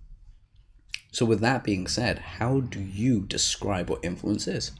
So, 1.10 1.24
with 1.24 1.40
that 1.40 1.64
being 1.64 1.86
said, 1.86 2.18
how 2.18 2.60
do 2.60 2.80
you 2.80 3.20
describe 3.20 3.90
what 3.90 4.04
influence 4.04 4.46
is? 4.46 4.72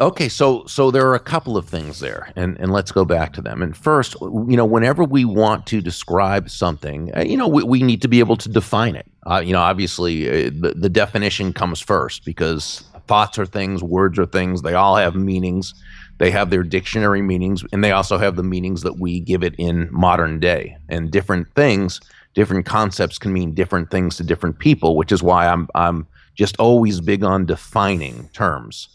Okay, 0.00 0.30
so 0.30 0.64
so 0.66 0.90
there 0.90 1.06
are 1.08 1.14
a 1.14 1.20
couple 1.20 1.58
of 1.58 1.68
things 1.68 2.00
there, 2.00 2.32
and 2.34 2.58
and 2.58 2.72
let's 2.72 2.90
go 2.90 3.04
back 3.04 3.34
to 3.34 3.42
them. 3.42 3.60
And 3.60 3.76
first, 3.76 4.16
you 4.22 4.56
know, 4.56 4.64
whenever 4.64 5.04
we 5.04 5.26
want 5.26 5.66
to 5.66 5.82
describe 5.82 6.48
something, 6.48 7.14
uh, 7.14 7.20
you 7.20 7.36
know, 7.36 7.46
we, 7.46 7.62
we 7.64 7.82
need 7.82 8.00
to 8.02 8.08
be 8.08 8.18
able 8.18 8.36
to 8.38 8.48
define 8.48 8.96
it. 8.96 9.06
Uh, 9.26 9.42
you 9.44 9.52
know, 9.52 9.60
obviously, 9.60 10.26
uh, 10.28 10.50
the 10.58 10.74
the 10.74 10.88
definition 10.88 11.52
comes 11.52 11.80
first 11.80 12.24
because 12.24 12.84
thoughts 13.06 13.38
are 13.38 13.44
things, 13.44 13.82
words 13.82 14.18
are 14.18 14.24
things. 14.26 14.62
They 14.62 14.72
all 14.72 14.96
have 14.96 15.14
meanings. 15.14 15.74
They 16.16 16.30
have 16.30 16.48
their 16.48 16.62
dictionary 16.62 17.20
meanings, 17.20 17.62
and 17.72 17.84
they 17.84 17.92
also 17.92 18.16
have 18.16 18.36
the 18.36 18.42
meanings 18.42 18.82
that 18.82 18.98
we 18.98 19.20
give 19.20 19.42
it 19.42 19.54
in 19.58 19.88
modern 19.90 20.38
day. 20.38 20.78
And 20.88 21.10
different 21.10 21.52
things 21.54 22.00
different 22.34 22.66
concepts 22.66 23.18
can 23.18 23.32
mean 23.32 23.54
different 23.54 23.90
things 23.90 24.16
to 24.16 24.24
different 24.24 24.58
people, 24.58 24.96
which 24.96 25.12
is 25.12 25.22
why 25.22 25.46
I'm 25.46 25.68
I'm 25.74 26.06
just 26.34 26.56
always 26.58 27.00
big 27.00 27.24
on 27.24 27.46
defining 27.46 28.28
terms. 28.32 28.88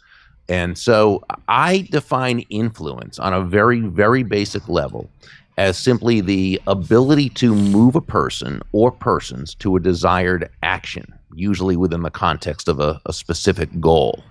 And 0.47 0.77
so 0.77 1.23
I 1.47 1.87
define 1.91 2.39
influence 2.49 3.19
on 3.19 3.33
a 3.33 3.41
very, 3.41 3.81
very 3.81 4.23
basic 4.23 4.67
level 4.69 5.09
as 5.57 5.77
simply 5.77 6.21
the 6.21 6.61
ability 6.67 7.29
to 7.29 7.55
move 7.55 7.95
a 7.95 8.01
person 8.01 8.61
or 8.71 8.91
persons 8.91 9.55
to 9.55 9.75
a 9.75 9.79
desired 9.79 10.49
action, 10.63 11.13
usually 11.33 11.77
within 11.77 12.03
the 12.03 12.11
context 12.11 12.67
of 12.67 12.79
a, 12.79 13.01
a 13.05 13.13
specific 13.13 13.69
goal. 13.79 14.23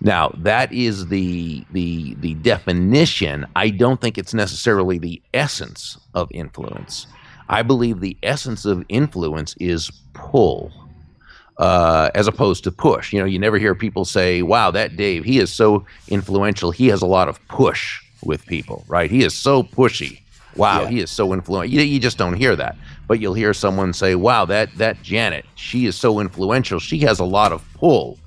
Now, 0.00 0.34
that 0.38 0.72
is 0.72 1.06
the, 1.06 1.64
the, 1.70 2.14
the 2.16 2.34
definition. 2.34 3.46
I 3.56 3.70
don't 3.70 4.00
think 4.00 4.18
it's 4.18 4.34
necessarily 4.34 4.98
the 4.98 5.22
essence 5.32 5.96
of 6.14 6.28
influence. 6.32 7.06
I 7.52 7.62
believe 7.62 8.00
the 8.00 8.16
essence 8.22 8.64
of 8.64 8.84
influence 8.88 9.54
is 9.60 9.90
pull. 10.14 10.72
Uh, 11.58 12.10
as 12.14 12.26
opposed 12.26 12.64
to 12.64 12.72
push. 12.72 13.12
You 13.12 13.20
know, 13.20 13.26
you 13.26 13.38
never 13.38 13.58
hear 13.58 13.74
people 13.74 14.06
say, 14.06 14.40
"Wow, 14.40 14.70
that 14.70 14.96
Dave, 14.96 15.22
he 15.22 15.38
is 15.38 15.52
so 15.52 15.84
influential. 16.08 16.70
He 16.70 16.88
has 16.88 17.02
a 17.02 17.06
lot 17.06 17.28
of 17.28 17.46
push 17.46 18.00
with 18.24 18.44
people, 18.46 18.84
right? 18.88 19.10
He 19.10 19.22
is 19.22 19.34
so 19.34 19.62
pushy. 19.62 20.22
Wow, 20.56 20.82
yeah. 20.82 20.88
he 20.88 21.00
is 21.00 21.10
so 21.10 21.34
influential." 21.34 21.72
You, 21.72 21.82
you 21.82 22.00
just 22.00 22.16
don't 22.16 22.34
hear 22.34 22.56
that. 22.56 22.74
But 23.06 23.20
you'll 23.20 23.34
hear 23.34 23.52
someone 23.52 23.92
say, 23.92 24.14
"Wow, 24.14 24.46
that 24.46 24.74
that 24.78 25.02
Janet, 25.02 25.44
she 25.54 25.84
is 25.84 25.94
so 25.94 26.20
influential. 26.20 26.80
She 26.80 27.00
has 27.00 27.20
a 27.20 27.24
lot 27.24 27.52
of 27.52 27.62
pull 27.74 28.18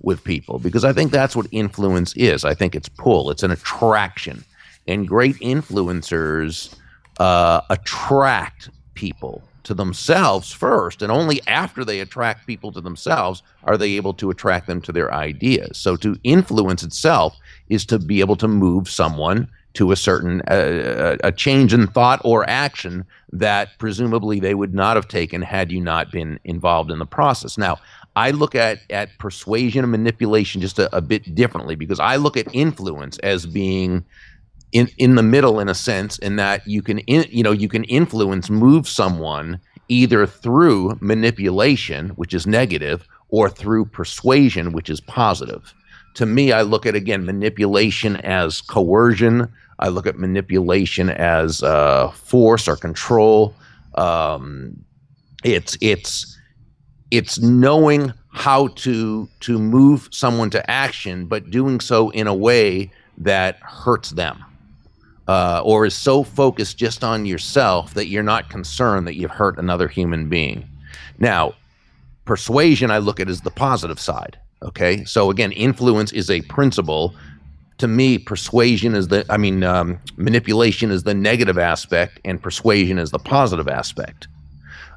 with 0.00 0.22
people." 0.22 0.60
Because 0.60 0.84
I 0.84 0.92
think 0.92 1.10
that's 1.10 1.34
what 1.34 1.48
influence 1.50 2.14
is. 2.16 2.44
I 2.44 2.54
think 2.54 2.76
it's 2.76 2.88
pull. 2.88 3.30
It's 3.32 3.42
an 3.42 3.50
attraction, 3.50 4.44
and 4.86 5.06
great 5.06 5.34
influencers 5.40 6.74
uh, 7.18 7.62
attract 7.70 8.70
people 8.94 9.42
to 9.64 9.74
themselves 9.74 10.50
first, 10.50 11.02
and 11.02 11.12
only 11.12 11.40
after 11.46 11.84
they 11.84 12.00
attract 12.00 12.46
people 12.46 12.72
to 12.72 12.80
themselves 12.80 13.42
are 13.64 13.76
they 13.76 13.92
able 13.96 14.14
to 14.14 14.30
attract 14.30 14.66
them 14.66 14.80
to 14.80 14.92
their 14.92 15.12
ideas. 15.12 15.76
So 15.76 15.94
to 15.96 16.16
influence 16.24 16.82
itself 16.82 17.36
is 17.68 17.84
to 17.86 17.98
be 17.98 18.20
able 18.20 18.36
to 18.36 18.48
move 18.48 18.88
someone 18.88 19.48
to 19.74 19.92
a 19.92 19.96
certain 19.96 20.40
uh, 20.48 21.16
a 21.22 21.30
change 21.30 21.74
in 21.74 21.86
thought 21.86 22.20
or 22.24 22.48
action 22.48 23.04
that 23.30 23.68
presumably 23.78 24.40
they 24.40 24.54
would 24.54 24.74
not 24.74 24.96
have 24.96 25.06
taken 25.06 25.42
had 25.42 25.70
you 25.70 25.80
not 25.80 26.10
been 26.10 26.40
involved 26.44 26.90
in 26.90 26.98
the 26.98 27.06
process. 27.06 27.58
Now, 27.58 27.78
I 28.16 28.30
look 28.30 28.54
at 28.54 28.80
at 28.90 29.16
persuasion 29.18 29.84
and 29.84 29.92
manipulation 29.92 30.60
just 30.60 30.78
a, 30.78 30.94
a 30.96 31.00
bit 31.00 31.34
differently 31.34 31.76
because 31.76 32.00
I 32.00 32.16
look 32.16 32.36
at 32.36 32.52
influence 32.54 33.18
as 33.18 33.46
being 33.46 34.04
in 34.72 34.88
in 34.98 35.14
the 35.14 35.22
middle 35.22 35.60
in 35.60 35.68
a 35.68 35.74
sense 35.74 36.18
in 36.18 36.36
that 36.36 36.66
you 36.66 36.82
can 36.82 36.98
in, 37.00 37.24
you 37.30 37.42
know 37.42 37.52
you 37.52 37.68
can 37.68 37.84
influence 37.84 38.50
move 38.50 38.88
someone 38.88 39.60
either 39.88 40.26
through 40.26 40.98
manipulation 41.00 42.10
which 42.10 42.34
is 42.34 42.46
negative 42.46 43.06
or 43.30 43.48
through 43.48 43.84
persuasion 43.86 44.72
which 44.72 44.90
is 44.90 45.00
positive. 45.00 45.72
To 46.14 46.26
me 46.26 46.52
i 46.52 46.62
look 46.62 46.86
at 46.86 46.94
again 46.94 47.24
manipulation 47.24 48.16
as 48.16 48.60
coercion. 48.60 49.50
I 49.80 49.88
look 49.88 50.06
at 50.06 50.18
manipulation 50.18 51.08
as 51.08 51.62
uh, 51.62 52.10
force 52.10 52.66
or 52.66 52.74
control. 52.74 53.54
Um, 53.94 54.84
it's 55.44 55.78
it's 55.80 56.36
it's 57.12 57.38
knowing 57.38 58.12
how 58.30 58.68
to 58.68 59.28
to 59.40 59.58
move 59.58 60.08
someone 60.10 60.50
to 60.50 60.70
action 60.70 61.26
but 61.26 61.50
doing 61.50 61.80
so 61.80 62.10
in 62.10 62.26
a 62.26 62.34
way 62.34 62.90
that 63.16 63.58
hurts 63.60 64.10
them 64.10 64.44
uh, 65.28 65.60
or 65.64 65.84
is 65.84 65.94
so 65.94 66.24
focused 66.24 66.78
just 66.78 67.04
on 67.04 67.26
yourself 67.26 67.94
that 67.94 68.08
you're 68.08 68.22
not 68.22 68.48
concerned 68.48 69.06
that 69.06 69.16
you've 69.16 69.30
hurt 69.30 69.58
another 69.58 69.86
human 69.86 70.28
being. 70.28 70.66
Now, 71.18 71.52
persuasion 72.24 72.90
I 72.90 72.98
look 72.98 73.20
at 73.20 73.28
as 73.28 73.42
the 73.42 73.50
positive 73.50 74.00
side. 74.00 74.38
Okay, 74.62 75.04
so 75.04 75.30
again, 75.30 75.52
influence 75.52 76.12
is 76.12 76.30
a 76.30 76.40
principle. 76.42 77.14
To 77.76 77.86
me, 77.86 78.18
persuasion 78.18 78.94
is 78.94 79.06
the, 79.08 79.24
I 79.30 79.36
mean, 79.36 79.62
um, 79.62 80.00
manipulation 80.16 80.90
is 80.90 81.04
the 81.04 81.14
negative 81.14 81.58
aspect, 81.58 82.18
and 82.24 82.42
persuasion 82.42 82.98
is 82.98 83.12
the 83.12 83.20
positive 83.20 83.68
aspect. 83.68 84.26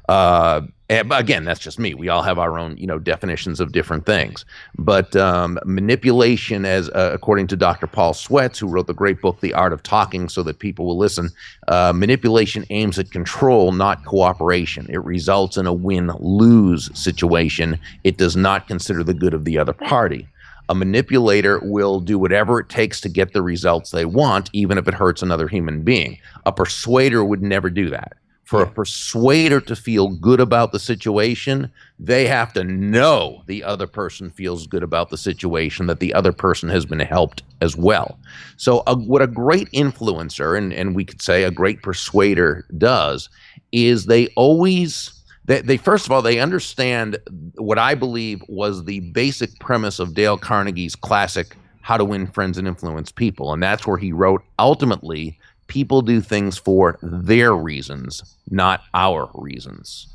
Uh, 0.08 0.62
again, 1.10 1.44
that's 1.44 1.60
just 1.60 1.78
me. 1.78 1.94
We 1.94 2.08
all 2.08 2.22
have 2.22 2.38
our 2.38 2.58
own, 2.58 2.76
you 2.76 2.86
know, 2.86 2.98
definitions 2.98 3.60
of 3.60 3.72
different 3.72 4.06
things. 4.06 4.44
But 4.78 5.14
um, 5.16 5.58
manipulation, 5.64 6.64
as 6.64 6.88
uh, 6.90 7.10
according 7.12 7.46
to 7.48 7.56
Dr. 7.56 7.86
Paul 7.86 8.14
Swets, 8.14 8.58
who 8.58 8.66
wrote 8.66 8.86
the 8.86 8.94
great 8.94 9.20
book 9.20 9.40
*The 9.40 9.54
Art 9.54 9.72
of 9.72 9.82
Talking* 9.82 10.28
so 10.28 10.42
that 10.42 10.58
people 10.58 10.86
will 10.86 10.98
listen, 10.98 11.30
uh, 11.68 11.92
manipulation 11.94 12.64
aims 12.70 12.98
at 12.98 13.10
control, 13.10 13.72
not 13.72 14.04
cooperation. 14.04 14.86
It 14.88 15.04
results 15.04 15.56
in 15.56 15.66
a 15.66 15.72
win-lose 15.72 16.90
situation. 16.98 17.78
It 18.04 18.16
does 18.18 18.36
not 18.36 18.66
consider 18.66 19.04
the 19.04 19.14
good 19.14 19.34
of 19.34 19.44
the 19.44 19.58
other 19.58 19.72
party. 19.72 20.28
A 20.68 20.74
manipulator 20.74 21.58
will 21.60 22.00
do 22.00 22.18
whatever 22.18 22.60
it 22.60 22.68
takes 22.68 23.00
to 23.02 23.08
get 23.08 23.32
the 23.32 23.42
results 23.42 23.90
they 23.90 24.04
want, 24.04 24.48
even 24.52 24.78
if 24.78 24.88
it 24.88 24.94
hurts 24.94 25.20
another 25.20 25.48
human 25.48 25.82
being. 25.82 26.18
A 26.46 26.52
persuader 26.52 27.24
would 27.24 27.42
never 27.42 27.68
do 27.68 27.90
that 27.90 28.14
for 28.44 28.62
a 28.62 28.70
persuader 28.70 29.60
to 29.60 29.76
feel 29.76 30.08
good 30.08 30.40
about 30.40 30.72
the 30.72 30.78
situation, 30.78 31.70
they 31.98 32.26
have 32.26 32.52
to 32.52 32.64
know 32.64 33.42
the 33.46 33.62
other 33.62 33.86
person 33.86 34.30
feels 34.30 34.66
good 34.66 34.82
about 34.82 35.10
the 35.10 35.16
situation, 35.16 35.86
that 35.86 36.00
the 36.00 36.12
other 36.12 36.32
person 36.32 36.68
has 36.68 36.84
been 36.84 37.00
helped 37.00 37.42
as 37.60 37.76
well. 37.76 38.18
So, 38.56 38.82
a, 38.86 38.96
what 38.96 39.22
a 39.22 39.26
great 39.26 39.70
influencer, 39.70 40.58
and, 40.58 40.72
and 40.72 40.94
we 40.94 41.04
could 41.04 41.22
say 41.22 41.44
a 41.44 41.50
great 41.50 41.82
persuader, 41.82 42.66
does 42.78 43.28
is 43.70 44.06
they 44.06 44.26
always. 44.28 45.18
They, 45.44 45.60
they 45.60 45.76
first 45.76 46.06
of 46.06 46.12
all 46.12 46.22
they 46.22 46.38
understand 46.38 47.18
what 47.56 47.76
I 47.76 47.96
believe 47.96 48.42
was 48.46 48.84
the 48.84 49.00
basic 49.00 49.58
premise 49.58 49.98
of 49.98 50.14
Dale 50.14 50.38
Carnegie's 50.38 50.94
classic 50.94 51.56
"How 51.80 51.96
to 51.96 52.04
Win 52.04 52.28
Friends 52.28 52.58
and 52.58 52.68
Influence 52.68 53.10
People," 53.10 53.52
and 53.52 53.60
that's 53.62 53.84
where 53.86 53.96
he 53.96 54.12
wrote 54.12 54.44
ultimately 54.60 55.38
people 55.72 56.02
do 56.02 56.20
things 56.20 56.58
for 56.58 56.98
their 57.00 57.56
reasons, 57.56 58.36
not 58.50 58.82
our 58.92 59.30
reasons. 59.32 60.06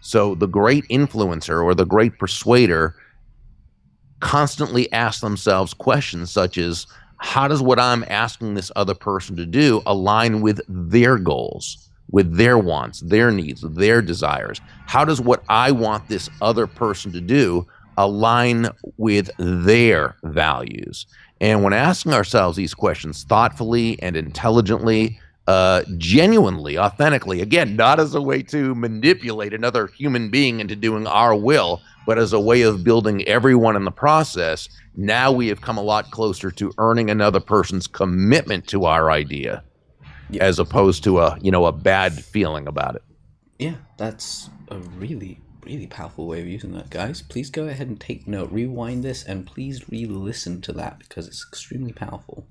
So 0.00 0.34
the 0.34 0.48
great 0.48 0.84
influencer 0.88 1.62
or 1.62 1.74
the 1.74 1.84
great 1.84 2.18
persuader 2.18 2.96
constantly 4.20 4.90
ask 4.94 5.20
themselves 5.20 5.74
questions 5.74 6.30
such 6.30 6.56
as 6.56 6.86
how 7.18 7.48
does 7.48 7.60
what 7.60 7.78
I'm 7.78 8.02
asking 8.08 8.54
this 8.54 8.72
other 8.76 8.94
person 8.94 9.36
to 9.36 9.44
do 9.44 9.82
align 9.84 10.40
with 10.40 10.62
their 10.68 11.18
goals, 11.18 11.90
with 12.10 12.38
their 12.38 12.56
wants, 12.56 13.00
their 13.00 13.30
needs, 13.30 13.60
their 13.60 14.00
desires? 14.00 14.58
How 14.86 15.04
does 15.04 15.20
what 15.20 15.44
I 15.50 15.70
want 15.70 16.08
this 16.08 16.30
other 16.40 16.66
person 16.66 17.12
to 17.12 17.20
do 17.20 17.66
align 17.98 18.70
with 18.96 19.28
their 19.36 20.16
values? 20.24 21.06
And 21.40 21.62
when 21.62 21.72
asking 21.72 22.14
ourselves 22.14 22.56
these 22.56 22.74
questions 22.74 23.24
thoughtfully 23.24 24.00
and 24.02 24.16
intelligently, 24.16 25.18
uh, 25.46 25.82
genuinely, 25.98 26.78
authentically, 26.78 27.40
again, 27.42 27.76
not 27.76 28.00
as 28.00 28.14
a 28.14 28.22
way 28.22 28.42
to 28.42 28.74
manipulate 28.74 29.52
another 29.52 29.88
human 29.88 30.30
being 30.30 30.60
into 30.60 30.74
doing 30.74 31.06
our 31.06 31.34
will, 31.34 31.82
but 32.06 32.18
as 32.18 32.32
a 32.32 32.40
way 32.40 32.62
of 32.62 32.84
building 32.84 33.26
everyone 33.26 33.76
in 33.76 33.84
the 33.84 33.90
process, 33.90 34.68
now 34.96 35.32
we 35.32 35.48
have 35.48 35.60
come 35.60 35.76
a 35.76 35.82
lot 35.82 36.10
closer 36.10 36.50
to 36.52 36.72
earning 36.78 37.10
another 37.10 37.40
person's 37.40 37.86
commitment 37.86 38.66
to 38.68 38.84
our 38.84 39.10
idea 39.10 39.62
as 40.40 40.58
opposed 40.58 41.04
to 41.04 41.18
a 41.18 41.38
you 41.40 41.50
know 41.50 41.66
a 41.66 41.72
bad 41.72 42.12
feeling 42.24 42.66
about 42.66 42.96
it. 42.96 43.02
Yeah 43.58 43.76
that's 43.96 44.50
a 44.68 44.78
really 44.78 45.40
really 45.64 45.86
powerful 45.86 46.26
way 46.26 46.40
of 46.40 46.46
using 46.46 46.72
that, 46.72 46.90
guys. 46.90 47.22
Please 47.22 47.50
go 47.50 47.66
ahead 47.66 47.88
and 47.88 48.00
take 48.00 48.26
note, 48.26 48.50
rewind 48.52 49.02
this, 49.02 49.24
and 49.24 49.46
please 49.46 49.88
re-listen 49.88 50.60
to 50.62 50.72
that 50.72 50.98
because 50.98 51.26
it's 51.26 51.44
extremely 51.46 51.92
powerful. 51.92 52.46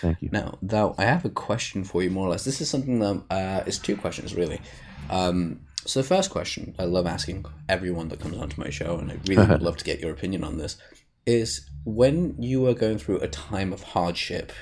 Thank 0.00 0.22
you. 0.22 0.28
Now, 0.32 0.58
though, 0.62 0.94
I 0.98 1.04
have 1.04 1.24
a 1.24 1.30
question 1.30 1.84
for 1.84 2.02
you, 2.02 2.10
more 2.10 2.26
or 2.26 2.30
less. 2.30 2.44
This 2.44 2.60
is 2.60 2.70
something 2.70 3.00
that 3.00 3.22
uh, 3.30 3.64
it's 3.66 3.78
two 3.78 3.96
questions 3.96 4.34
really. 4.34 4.60
Um, 5.08 5.60
so 5.86 6.00
the 6.00 6.08
first 6.08 6.30
question, 6.30 6.74
I 6.78 6.84
love 6.84 7.06
asking 7.06 7.46
everyone 7.68 8.08
that 8.08 8.20
comes 8.20 8.36
onto 8.36 8.60
my 8.60 8.70
show, 8.70 8.98
and 8.98 9.10
I 9.10 9.16
really 9.26 9.46
would 9.46 9.62
love 9.68 9.78
to 9.78 9.84
get 9.84 10.00
your 10.00 10.12
opinion 10.12 10.44
on 10.44 10.58
this, 10.58 10.76
is 11.26 11.68
when 11.84 12.40
you 12.40 12.66
are 12.66 12.74
going 12.74 12.98
through 12.98 13.18
a 13.18 13.28
time 13.28 13.72
of 13.72 13.82
hardship 13.82 14.52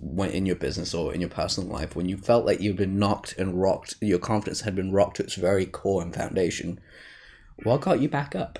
when 0.00 0.30
in 0.30 0.46
your 0.46 0.56
business 0.56 0.94
or 0.94 1.12
in 1.12 1.20
your 1.20 1.30
personal 1.30 1.68
life 1.68 1.94
when 1.94 2.08
you 2.08 2.16
felt 2.16 2.46
like 2.46 2.60
you'd 2.60 2.76
been 2.76 2.98
knocked 2.98 3.36
and 3.38 3.60
rocked 3.60 3.94
your 4.00 4.18
confidence 4.18 4.62
had 4.62 4.74
been 4.74 4.92
rocked 4.92 5.16
to 5.16 5.22
its 5.22 5.34
very 5.34 5.66
core 5.66 6.02
and 6.02 6.14
foundation 6.14 6.80
what 7.62 7.80
got 7.80 8.00
you 8.00 8.08
back 8.08 8.34
up? 8.34 8.58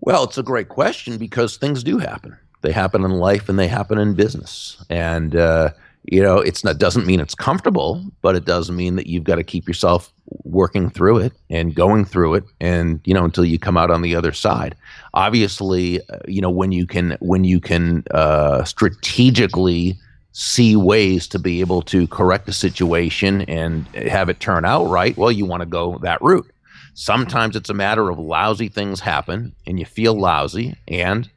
Well, 0.00 0.24
it's 0.24 0.38
a 0.38 0.42
great 0.42 0.68
question 0.68 1.18
because 1.18 1.56
things 1.56 1.84
do 1.84 1.98
happen. 1.98 2.36
They 2.62 2.72
happen 2.72 3.04
in 3.04 3.12
life 3.12 3.48
and 3.48 3.58
they 3.58 3.68
happen 3.68 3.98
in 3.98 4.14
business. 4.14 4.82
And, 4.88 5.36
uh, 5.36 5.70
you 6.04 6.22
know, 6.22 6.38
it's 6.38 6.64
not 6.64 6.78
doesn't 6.78 7.06
mean 7.06 7.20
it's 7.20 7.34
comfortable, 7.34 8.02
but 8.22 8.34
it 8.34 8.44
does 8.44 8.70
mean 8.70 8.96
that 8.96 9.06
you've 9.06 9.24
got 9.24 9.36
to 9.36 9.44
keep 9.44 9.68
yourself 9.68 10.12
working 10.44 10.88
through 10.88 11.18
it 11.18 11.32
and 11.50 11.74
going 11.74 12.04
through 12.04 12.34
it, 12.34 12.44
and 12.60 13.00
you 13.04 13.12
know 13.12 13.24
until 13.24 13.44
you 13.44 13.58
come 13.58 13.76
out 13.76 13.90
on 13.90 14.02
the 14.02 14.16
other 14.16 14.32
side. 14.32 14.74
Obviously, 15.12 16.00
uh, 16.08 16.18
you 16.26 16.40
know 16.40 16.50
when 16.50 16.72
you 16.72 16.86
can 16.86 17.16
when 17.20 17.44
you 17.44 17.60
can 17.60 18.02
uh, 18.12 18.64
strategically 18.64 19.98
see 20.32 20.76
ways 20.76 21.26
to 21.28 21.38
be 21.38 21.60
able 21.60 21.82
to 21.82 22.06
correct 22.08 22.46
the 22.46 22.52
situation 22.52 23.42
and 23.42 23.86
have 23.88 24.28
it 24.28 24.40
turn 24.40 24.64
out 24.64 24.84
right, 24.84 25.16
well, 25.16 25.32
you 25.32 25.44
want 25.44 25.60
to 25.60 25.66
go 25.66 25.98
that 25.98 26.22
route. 26.22 26.50
Sometimes 26.94 27.56
it's 27.56 27.70
a 27.70 27.74
matter 27.74 28.10
of 28.10 28.18
lousy 28.18 28.68
things 28.68 29.00
happen 29.00 29.54
and 29.66 29.78
you 29.78 29.84
feel 29.84 30.18
lousy 30.18 30.76
and 30.88 31.30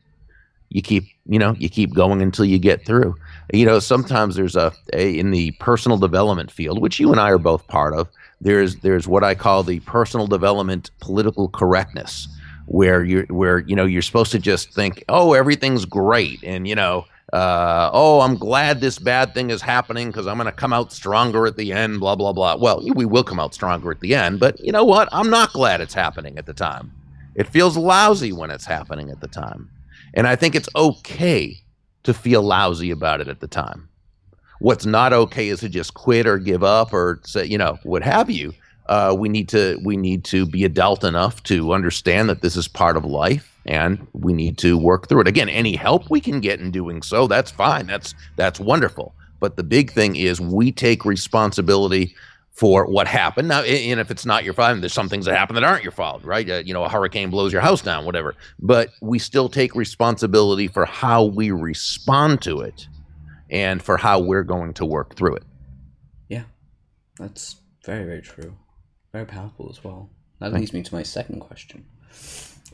you 0.70 0.82
keep, 0.82 1.06
you 1.26 1.40
know, 1.40 1.56
you 1.60 1.70
keep 1.70 1.94
going 1.94 2.22
until 2.22 2.46
you 2.46 2.58
get 2.58 2.86
through. 2.86 3.16
You 3.54 3.66
know, 3.66 3.80
sometimes 3.80 4.36
there's 4.36 4.56
a, 4.56 4.74
a 4.94 5.18
in 5.18 5.32
the 5.32 5.52
personal 5.52 5.98
development 5.98 6.52
field, 6.52 6.82
which 6.82 7.00
you 7.00 7.12
and 7.12 7.20
I 7.20 7.30
are 7.30 7.38
both 7.38 7.68
part 7.68 7.94
of, 7.94 8.08
there's 8.44 8.76
there's 8.78 9.08
what 9.08 9.24
I 9.24 9.36
call 9.36 9.64
the 9.64 9.80
personal 9.82 10.28
development 10.28 10.92
political 11.00 11.48
correctness 11.50 12.28
where 12.66 13.04
you're 13.04 13.26
where 13.26 13.60
you 13.60 13.76
know 13.76 13.86
you're 13.86 14.02
supposed 14.02 14.32
to 14.34 14.40
just 14.40 14.74
think, 14.74 15.04
"Oh, 15.10 15.34
everything's 15.34 15.86
great." 15.86 16.44
And 16.44 16.68
you 16.68 16.76
know, 16.76 17.06
uh, 17.34 17.90
oh, 17.94 18.22
I'm 18.22 18.36
glad 18.36 18.80
this 18.80 19.00
bad 19.00 19.34
thing 19.34 19.50
is 19.50 19.60
happening 19.60 20.10
because 20.10 20.28
I'm 20.28 20.38
going 20.38 20.46
to 20.46 20.52
come 20.52 20.72
out 20.72 20.94
stronger 20.94 21.48
at 21.48 21.58
the 21.58 21.74
end, 21.74 22.00
blah, 22.00 22.16
blah, 22.16 22.32
blah. 22.32 22.58
Well, 22.58 22.88
we 22.94 23.06
will 23.06 23.24
come 23.24 23.40
out 23.40 23.56
stronger 23.56 23.90
at 23.90 24.02
the 24.02 24.14
end, 24.14 24.40
but 24.40 24.60
you 24.60 24.72
know 24.72 24.84
what? 24.86 25.10
I'm 25.12 25.32
not 25.32 25.52
glad 25.52 25.82
it's 25.82 25.96
happening 25.96 26.38
at 26.38 26.46
the 26.46 26.54
time. 26.54 26.92
It 27.34 27.48
feels 27.48 27.76
lousy 27.76 28.32
when 28.32 28.52
it's 28.52 28.66
happening 28.66 29.10
at 29.10 29.20
the 29.20 29.28
time. 29.28 29.68
And 30.14 30.28
I 30.28 30.36
think 30.36 30.54
it's 30.54 30.70
okay 30.76 31.58
to 32.04 32.14
feel 32.14 32.44
lousy 32.44 32.92
about 32.92 33.20
it 33.20 33.28
at 33.28 33.40
the 33.40 33.48
time. 33.48 33.90
What's 34.60 34.86
not 34.86 35.12
okay 35.12 35.50
is 35.50 35.62
to 35.62 35.70
just 35.70 35.96
quit 35.96 36.28
or 36.28 36.38
give 36.38 36.64
up 36.64 36.94
or 36.94 37.20
say, 37.26 37.46
you 37.46 37.58
know, 37.58 37.80
what 37.82 38.04
have 38.04 38.30
you. 38.30 38.54
Uh, 38.86 39.16
we 39.18 39.28
need 39.28 39.50
to 39.50 39.80
we 39.84 39.98
need 39.98 40.24
to 40.26 40.46
be 40.46 40.66
adult 40.66 41.04
enough 41.04 41.42
to 41.44 41.74
understand 41.74 42.30
that 42.30 42.42
this 42.42 42.56
is 42.56 42.68
part 42.68 42.96
of 42.96 43.06
life 43.06 43.53
and 43.66 44.06
we 44.14 44.34
need 44.34 44.58
to 44.60 44.78
work 44.78 45.08
through 45.08 45.22
it. 45.22 45.28
Again, 45.28 45.50
any 45.50 45.76
help 45.76 46.10
we 46.10 46.20
can 46.20 46.40
get 46.40 46.60
in 46.60 46.72
doing 46.72 47.02
so, 47.02 47.28
that's 47.28 47.52
fine. 47.52 47.88
That's 47.88 48.14
that's 48.36 48.60
wonderful. 48.60 49.16
But 49.40 49.58
the 49.58 49.64
big 49.64 49.92
thing 49.92 50.16
is 50.16 50.40
we 50.40 50.72
take 50.72 51.06
responsibility 51.06 52.16
for 52.54 52.86
what 52.86 53.08
happened. 53.08 53.48
Now, 53.48 53.62
and 53.64 54.00
if 54.00 54.12
it's 54.12 54.26
not 54.26 54.44
your 54.44 54.54
fault, 54.54 54.80
there's 54.80 54.94
some 54.94 55.10
things 55.10 55.26
that 55.26 55.36
happen 55.36 55.56
that 55.56 55.64
aren't 55.64 55.84
your 55.84 55.92
fault, 55.92 56.24
right? 56.24 56.50
Uh, 56.50 56.62
you 56.64 56.74
know, 56.74 56.84
a 56.84 56.90
hurricane 56.90 57.30
blows 57.30 57.52
your 57.52 57.62
house 57.62 57.82
down, 57.82 58.06
whatever. 58.06 58.36
But 58.60 58.92
we 59.02 59.18
still 59.18 59.50
take 59.50 59.76
responsibility 59.76 60.68
for 60.68 60.86
how 60.86 61.26
we 61.26 61.52
respond 61.52 62.42
to 62.44 62.62
it 62.62 62.88
and 63.50 63.82
for 63.82 63.98
how 63.98 64.20
we're 64.20 64.44
going 64.44 64.74
to 64.76 64.86
work 64.86 65.16
through 65.16 65.36
it. 65.36 65.44
Yeah, 66.30 66.44
that's 67.18 67.58
very, 67.86 68.06
very 68.06 68.22
true. 68.22 68.56
Very 69.12 69.26
powerful 69.26 69.68
as 69.70 69.84
well. 69.84 70.10
That 70.44 70.54
leads 70.60 70.74
me 70.74 70.84
to 70.84 70.94
my 70.94 71.04
second 71.04 71.40
question 71.40 71.86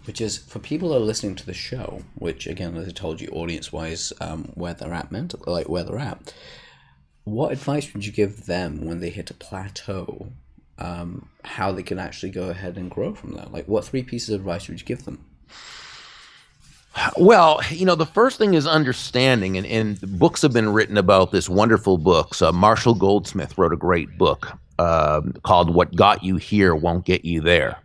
which 0.09 0.21
is 0.21 0.39
for 0.39 0.57
people 0.57 0.89
that 0.89 0.95
are 0.95 1.01
listening 1.01 1.35
to 1.35 1.45
the 1.45 1.53
show, 1.53 2.01
which 2.15 2.47
again, 2.47 2.75
as 2.77 2.87
I 2.87 2.91
told 2.91 3.21
you, 3.21 3.27
audience 3.27 3.71
wise, 3.71 4.11
um, 4.19 4.51
where 4.55 4.73
they're 4.73 4.91
at 4.91 5.11
mental, 5.11 5.39
like 5.45 5.69
where 5.69 5.83
they're 5.83 5.99
at. 5.99 6.33
What 7.25 7.51
advice 7.51 7.93
would 7.93 8.03
you 8.03 8.11
give 8.11 8.47
them 8.47 8.85
when 8.85 9.01
they 9.01 9.11
hit 9.11 9.29
a 9.29 9.35
plateau? 9.35 10.31
Um, 10.79 11.29
how 11.43 11.71
they 11.73 11.83
can 11.83 11.99
actually 11.99 12.31
go 12.31 12.49
ahead 12.49 12.75
and 12.75 12.89
grow 12.89 13.13
from 13.13 13.33
that? 13.33 13.51
Like, 13.51 13.67
what 13.67 13.85
three 13.85 14.01
pieces 14.01 14.29
of 14.29 14.41
advice 14.41 14.67
would 14.67 14.79
you 14.79 14.85
give 14.85 15.05
them? 15.05 15.25
Well, 17.15 17.61
you 17.69 17.85
know, 17.85 17.93
the 17.93 18.07
first 18.07 18.39
thing 18.39 18.55
is 18.55 18.65
understanding, 18.65 19.57
and, 19.57 19.67
and 19.67 20.17
books 20.17 20.41
have 20.41 20.53
been 20.53 20.73
written 20.73 20.97
about 20.97 21.31
this. 21.31 21.47
Wonderful 21.47 21.99
books. 21.99 22.41
Uh, 22.41 22.51
Marshall 22.51 22.95
Goldsmith 22.95 23.59
wrote 23.59 23.73
a 23.73 23.77
great 23.77 24.17
book 24.17 24.57
uh, 24.79 25.21
called 25.43 25.73
"What 25.75 25.95
Got 25.95 26.23
You 26.23 26.37
Here 26.37 26.73
Won't 26.73 27.05
Get 27.05 27.23
You 27.23 27.41
There." 27.41 27.77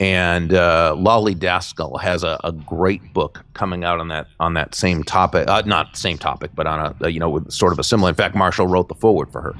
and 0.00 0.54
uh, 0.54 0.94
Lolly 0.96 1.34
Daskal 1.34 2.00
has 2.00 2.22
a, 2.22 2.38
a, 2.44 2.52
great 2.52 3.12
book 3.12 3.44
coming 3.54 3.82
out 3.82 3.98
on 3.98 4.08
that 4.08 4.28
on 4.38 4.54
that 4.54 4.74
same 4.74 5.02
topic, 5.02 5.48
uh, 5.48 5.62
not 5.66 5.96
same 5.96 6.18
topic, 6.18 6.52
but 6.54 6.66
on 6.66 6.94
a, 7.00 7.08
you 7.08 7.18
know 7.18 7.28
with 7.28 7.50
sort 7.50 7.72
of 7.72 7.78
a 7.78 7.84
similar. 7.84 8.08
In 8.08 8.14
fact, 8.14 8.34
Marshall 8.34 8.66
wrote 8.66 8.88
the 8.88 8.94
foreword 8.94 9.30
for 9.32 9.40
her, 9.40 9.54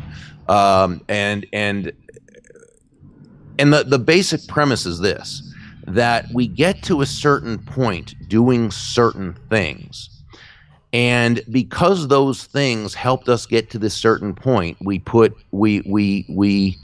um, 0.53 1.03
and 1.09 1.45
and 1.53 1.93
and 3.59 3.73
the 3.73 3.83
the 3.83 3.99
basic 3.99 4.47
premise 4.47 4.87
is 4.87 5.01
this: 5.01 5.43
that 5.87 6.27
we 6.33 6.47
get 6.47 6.83
to 6.85 7.01
a 7.01 7.07
certain 7.07 7.59
point 7.59 8.15
doing 8.29 8.71
certain 8.71 9.37
things. 9.51 10.18
And 10.93 11.43
because 11.51 12.09
those 12.09 12.45
things 12.45 12.95
helped 12.95 13.29
us 13.29 13.45
get 13.45 13.71
to 13.71 13.79
this 13.79 13.95
certain 13.95 14.35
point, 14.35 14.79
we 14.81 14.99
put 14.99 15.37
we 15.51 15.83
we 15.83 16.25
we 16.29 16.79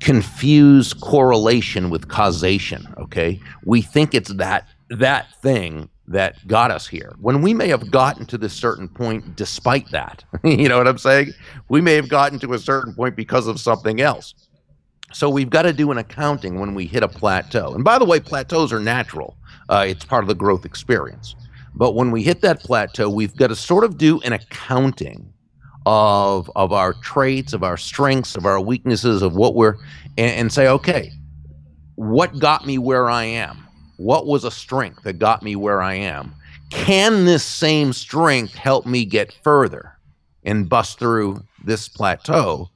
confuse 0.00 0.92
correlation 0.92 1.88
with 1.88 2.08
causation. 2.08 2.86
Okay, 2.98 3.40
we 3.64 3.80
think 3.80 4.14
it's 4.14 4.34
that 4.34 4.68
that 4.90 5.34
thing 5.40 5.88
that 6.08 6.46
got 6.46 6.70
us 6.70 6.86
here 6.86 7.14
when 7.20 7.40
we 7.40 7.54
may 7.54 7.68
have 7.68 7.90
gotten 7.90 8.26
to 8.26 8.36
this 8.36 8.52
certain 8.52 8.88
point 8.88 9.34
despite 9.34 9.90
that. 9.92 10.24
you 10.44 10.68
know 10.68 10.76
what 10.76 10.88
I'm 10.88 10.98
saying? 10.98 11.32
We 11.68 11.80
may 11.80 11.94
have 11.94 12.08
gotten 12.08 12.38
to 12.40 12.52
a 12.52 12.58
certain 12.58 12.92
point 12.92 13.16
because 13.16 13.46
of 13.46 13.58
something 13.58 14.00
else. 14.00 14.34
So 15.12 15.28
we've 15.30 15.50
got 15.50 15.62
to 15.62 15.72
do 15.72 15.90
an 15.90 15.98
accounting 15.98 16.58
when 16.58 16.74
we 16.74 16.86
hit 16.86 17.02
a 17.02 17.08
plateau. 17.08 17.74
And 17.74 17.84
by 17.84 17.98
the 17.98 18.04
way, 18.04 18.18
plateaus 18.18 18.72
are 18.72 18.80
natural. 18.80 19.36
Uh, 19.68 19.84
it's 19.86 20.04
part 20.04 20.24
of 20.24 20.28
the 20.28 20.34
growth 20.34 20.64
experience. 20.64 21.34
But 21.74 21.94
when 21.94 22.10
we 22.10 22.22
hit 22.22 22.42
that 22.42 22.60
plateau, 22.60 23.08
we've 23.08 23.34
got 23.36 23.48
to 23.48 23.56
sort 23.56 23.84
of 23.84 23.98
do 23.98 24.20
an 24.20 24.32
accounting 24.32 25.32
of 25.84 26.50
of 26.54 26.72
our 26.72 26.92
traits, 26.94 27.52
of 27.52 27.62
our 27.62 27.76
strengths, 27.76 28.36
of 28.36 28.46
our 28.46 28.60
weaknesses, 28.60 29.22
of 29.22 29.34
what 29.34 29.54
we're, 29.54 29.76
and, 30.16 30.30
and 30.32 30.52
say, 30.52 30.68
okay, 30.68 31.10
what 31.96 32.38
got 32.38 32.66
me 32.66 32.78
where 32.78 33.10
I 33.10 33.24
am? 33.24 33.66
What 33.96 34.26
was 34.26 34.44
a 34.44 34.50
strength 34.50 35.02
that 35.04 35.14
got 35.18 35.42
me 35.42 35.56
where 35.56 35.82
I 35.82 35.94
am? 35.94 36.34
Can 36.70 37.24
this 37.24 37.44
same 37.44 37.92
strength 37.92 38.54
help 38.54 38.86
me 38.86 39.04
get 39.04 39.36
further 39.44 39.98
and 40.44 40.68
bust 40.68 40.98
through 40.98 41.42
this 41.64 41.88
plateau? 41.88 42.70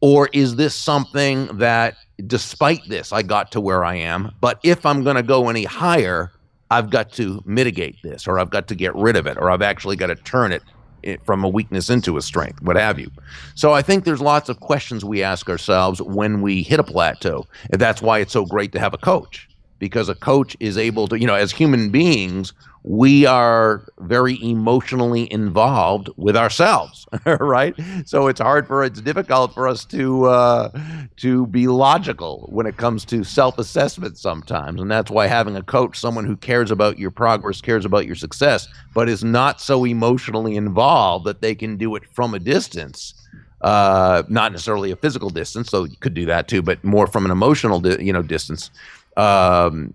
Or 0.00 0.28
is 0.32 0.56
this 0.56 0.74
something 0.74 1.46
that, 1.58 1.96
despite 2.26 2.86
this, 2.88 3.12
I 3.12 3.22
got 3.22 3.52
to 3.52 3.60
where 3.60 3.84
I 3.84 3.94
am? 3.94 4.32
But 4.40 4.58
if 4.62 4.84
I'm 4.84 5.02
going 5.02 5.16
to 5.16 5.22
go 5.22 5.48
any 5.48 5.64
higher, 5.64 6.32
I've 6.74 6.90
got 6.90 7.12
to 7.12 7.40
mitigate 7.46 8.02
this, 8.02 8.26
or 8.26 8.38
I've 8.40 8.50
got 8.50 8.66
to 8.68 8.74
get 8.74 8.94
rid 8.96 9.16
of 9.16 9.26
it, 9.28 9.36
or 9.38 9.48
I've 9.48 9.62
actually 9.62 9.94
got 9.94 10.08
to 10.08 10.16
turn 10.16 10.50
it 10.50 10.62
eh, 11.04 11.16
from 11.24 11.44
a 11.44 11.48
weakness 11.48 11.88
into 11.88 12.16
a 12.16 12.22
strength, 12.22 12.60
what 12.62 12.74
have 12.76 12.98
you. 12.98 13.10
So 13.54 13.72
I 13.72 13.80
think 13.80 14.04
there's 14.04 14.20
lots 14.20 14.48
of 14.48 14.58
questions 14.58 15.04
we 15.04 15.22
ask 15.22 15.48
ourselves 15.48 16.02
when 16.02 16.42
we 16.42 16.62
hit 16.64 16.80
a 16.80 16.84
plateau. 16.84 17.46
And 17.70 17.80
that's 17.80 18.02
why 18.02 18.18
it's 18.18 18.32
so 18.32 18.44
great 18.44 18.72
to 18.72 18.80
have 18.80 18.92
a 18.92 18.98
coach 18.98 19.48
because 19.78 20.08
a 20.08 20.16
coach 20.16 20.56
is 20.58 20.76
able 20.76 21.06
to, 21.08 21.18
you 21.20 21.26
know, 21.28 21.34
as 21.34 21.52
human 21.52 21.90
beings, 21.90 22.52
we 22.84 23.24
are 23.24 23.86
very 24.00 24.38
emotionally 24.44 25.30
involved 25.32 26.10
with 26.18 26.36
ourselves, 26.36 27.06
right? 27.26 27.74
So 28.04 28.26
it's 28.28 28.40
hard 28.40 28.66
for 28.66 28.84
it's 28.84 29.00
difficult 29.00 29.54
for 29.54 29.66
us 29.66 29.86
to 29.86 30.26
uh, 30.26 30.70
to 31.16 31.46
be 31.46 31.66
logical 31.66 32.46
when 32.52 32.66
it 32.66 32.76
comes 32.76 33.06
to 33.06 33.24
self 33.24 33.58
assessment 33.58 34.18
sometimes, 34.18 34.82
and 34.82 34.90
that's 34.90 35.10
why 35.10 35.26
having 35.26 35.56
a 35.56 35.62
coach, 35.62 35.98
someone 35.98 36.26
who 36.26 36.36
cares 36.36 36.70
about 36.70 36.98
your 36.98 37.10
progress, 37.10 37.62
cares 37.62 37.86
about 37.86 38.04
your 38.04 38.16
success, 38.16 38.68
but 38.94 39.08
is 39.08 39.24
not 39.24 39.62
so 39.62 39.84
emotionally 39.86 40.54
involved 40.54 41.24
that 41.24 41.40
they 41.40 41.54
can 41.54 41.78
do 41.78 41.96
it 41.96 42.04
from 42.12 42.34
a 42.34 42.38
distance. 42.38 43.14
Uh, 43.62 44.22
not 44.28 44.52
necessarily 44.52 44.90
a 44.90 44.96
physical 44.96 45.30
distance, 45.30 45.70
so 45.70 45.84
you 45.84 45.96
could 46.00 46.12
do 46.12 46.26
that 46.26 46.48
too, 46.48 46.60
but 46.60 46.84
more 46.84 47.06
from 47.06 47.24
an 47.24 47.30
emotional, 47.30 47.80
di- 47.80 48.04
you 48.04 48.12
know, 48.12 48.20
distance. 48.20 48.70
Um, 49.16 49.94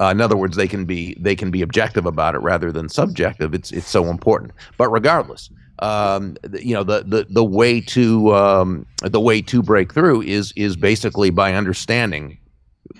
uh, 0.00 0.06
in 0.06 0.20
other 0.20 0.36
words, 0.36 0.56
they 0.56 0.68
can 0.68 0.84
be 0.84 1.16
they 1.18 1.34
can 1.34 1.50
be 1.50 1.62
objective 1.62 2.06
about 2.06 2.34
it 2.34 2.38
rather 2.38 2.70
than 2.70 2.88
subjective. 2.88 3.54
It's 3.54 3.72
it's 3.72 3.88
so 3.88 4.06
important. 4.06 4.52
But 4.76 4.90
regardless, 4.90 5.50
um, 5.80 6.36
you 6.60 6.74
know 6.74 6.84
the, 6.84 7.02
the 7.04 7.26
the 7.28 7.44
way 7.44 7.80
to 7.80 8.34
um, 8.34 8.86
the 9.02 9.20
way 9.20 9.42
to 9.42 9.62
break 9.62 9.92
through 9.92 10.22
is 10.22 10.52
is 10.56 10.76
basically 10.76 11.30
by 11.30 11.54
understanding 11.54 12.38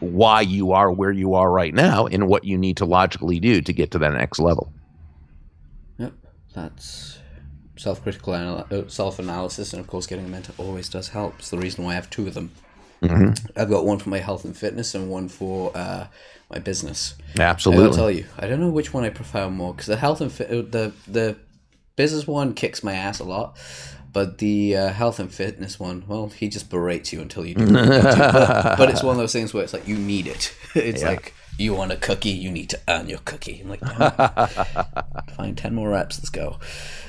why 0.00 0.40
you 0.40 0.72
are 0.72 0.90
where 0.90 1.12
you 1.12 1.34
are 1.34 1.50
right 1.50 1.74
now 1.74 2.06
and 2.06 2.28
what 2.28 2.44
you 2.44 2.58
need 2.58 2.76
to 2.76 2.84
logically 2.84 3.40
do 3.40 3.60
to 3.62 3.72
get 3.72 3.90
to 3.92 3.98
that 3.98 4.12
next 4.12 4.38
level. 4.38 4.72
Yep, 5.98 6.12
that's 6.54 7.18
self-critical 7.76 8.34
anal- 8.34 8.66
uh, 8.72 8.88
self-analysis, 8.88 9.72
and 9.72 9.80
of 9.80 9.86
course, 9.86 10.06
getting 10.06 10.24
a 10.24 10.28
mentor 10.28 10.52
always 10.58 10.88
does 10.88 11.08
help. 11.10 11.36
It's 11.38 11.50
the 11.50 11.58
reason 11.58 11.84
why 11.84 11.92
I 11.92 11.94
have 11.94 12.10
two 12.10 12.26
of 12.26 12.34
them. 12.34 12.50
Mm-hmm. 13.02 13.58
I've 13.58 13.70
got 13.70 13.84
one 13.84 13.98
for 13.98 14.08
my 14.08 14.18
health 14.18 14.44
and 14.44 14.56
fitness, 14.56 14.94
and 14.94 15.10
one 15.10 15.28
for 15.28 15.76
uh, 15.76 16.06
my 16.50 16.58
business. 16.58 17.14
Absolutely. 17.38 17.84
I'll 17.86 17.92
tell 17.92 18.10
you, 18.10 18.26
I 18.38 18.46
don't 18.46 18.60
know 18.60 18.70
which 18.70 18.92
one 18.92 19.04
I 19.04 19.10
prefer 19.10 19.48
more 19.50 19.72
because 19.72 19.86
the 19.86 19.96
health 19.96 20.20
and 20.20 20.32
fit, 20.32 20.48
the 20.72 20.92
the 21.06 21.36
business 21.96 22.26
one 22.26 22.54
kicks 22.54 22.82
my 22.82 22.94
ass 22.94 23.20
a 23.20 23.24
lot, 23.24 23.56
but 24.12 24.38
the 24.38 24.76
uh, 24.76 24.88
health 24.88 25.18
and 25.18 25.32
fitness 25.32 25.78
one, 25.78 26.04
well, 26.06 26.28
he 26.28 26.48
just 26.48 26.70
berates 26.70 27.12
you 27.12 27.20
until 27.20 27.44
you 27.44 27.54
do. 27.54 27.66
but, 27.72 28.78
but, 28.78 28.90
it's 28.90 29.02
one 29.02 29.12
of 29.12 29.18
those 29.18 29.32
things 29.32 29.52
where 29.52 29.62
it's 29.62 29.72
like 29.72 29.86
you 29.86 29.96
need 29.96 30.26
it. 30.26 30.54
It's 30.74 31.02
yeah. 31.02 31.08
like 31.08 31.34
you 31.58 31.74
want 31.74 31.92
a 31.92 31.96
cookie, 31.96 32.30
you 32.30 32.50
need 32.50 32.70
to 32.70 32.80
earn 32.88 33.08
your 33.08 33.18
cookie. 33.24 33.60
I'm 33.60 33.70
like, 33.70 33.80
fine, 35.36 35.54
ten 35.56 35.74
more 35.74 35.90
reps, 35.90 36.18
let's 36.18 36.30
go. 36.30 36.58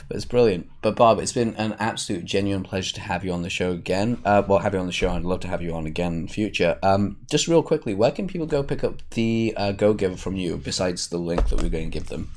But 0.08 0.18
it's 0.18 0.26
brilliant. 0.26 0.70
But 0.82 0.96
Bob, 0.96 1.20
it's 1.20 1.34
been 1.34 1.56
an 1.56 1.76
absolute 1.80 2.26
genuine 2.26 2.64
pleasure 2.64 2.96
to 2.96 3.02
have 3.02 3.24
you 3.24 3.32
on 3.32 3.44
the 3.44 3.50
show 3.50 3.72
again. 3.72 4.20
Uh, 4.26 4.42
well, 4.48 4.60
have 4.60 4.74
you 4.74 4.80
on 4.80 4.88
the 4.88 4.92
show. 4.92 5.10
I'd 5.10 5.24
love 5.24 5.42
to 5.42 5.48
have 5.48 5.62
you 5.62 5.74
on 5.76 5.86
again 5.86 6.14
in 6.14 6.22
the 6.24 6.34
future. 6.34 6.80
Um, 6.82 7.18
just 7.30 7.48
real 7.48 7.62
quickly, 7.62 7.94
where 7.94 8.12
can 8.12 8.28
people 8.28 8.48
go 8.48 8.64
pick 8.64 8.84
up 8.84 9.02
the 9.12 9.54
uh, 9.56 9.72
Go 9.72 9.94
Giver 9.94 10.18
from 10.18 10.36
you 10.36 10.58
besides 10.58 11.08
the 11.10 11.20
link 11.20 11.50
that 11.50 11.62
we're 11.62 11.70
going 11.70 11.92
to 11.92 11.98
give 11.98 12.10
them? 12.10 12.32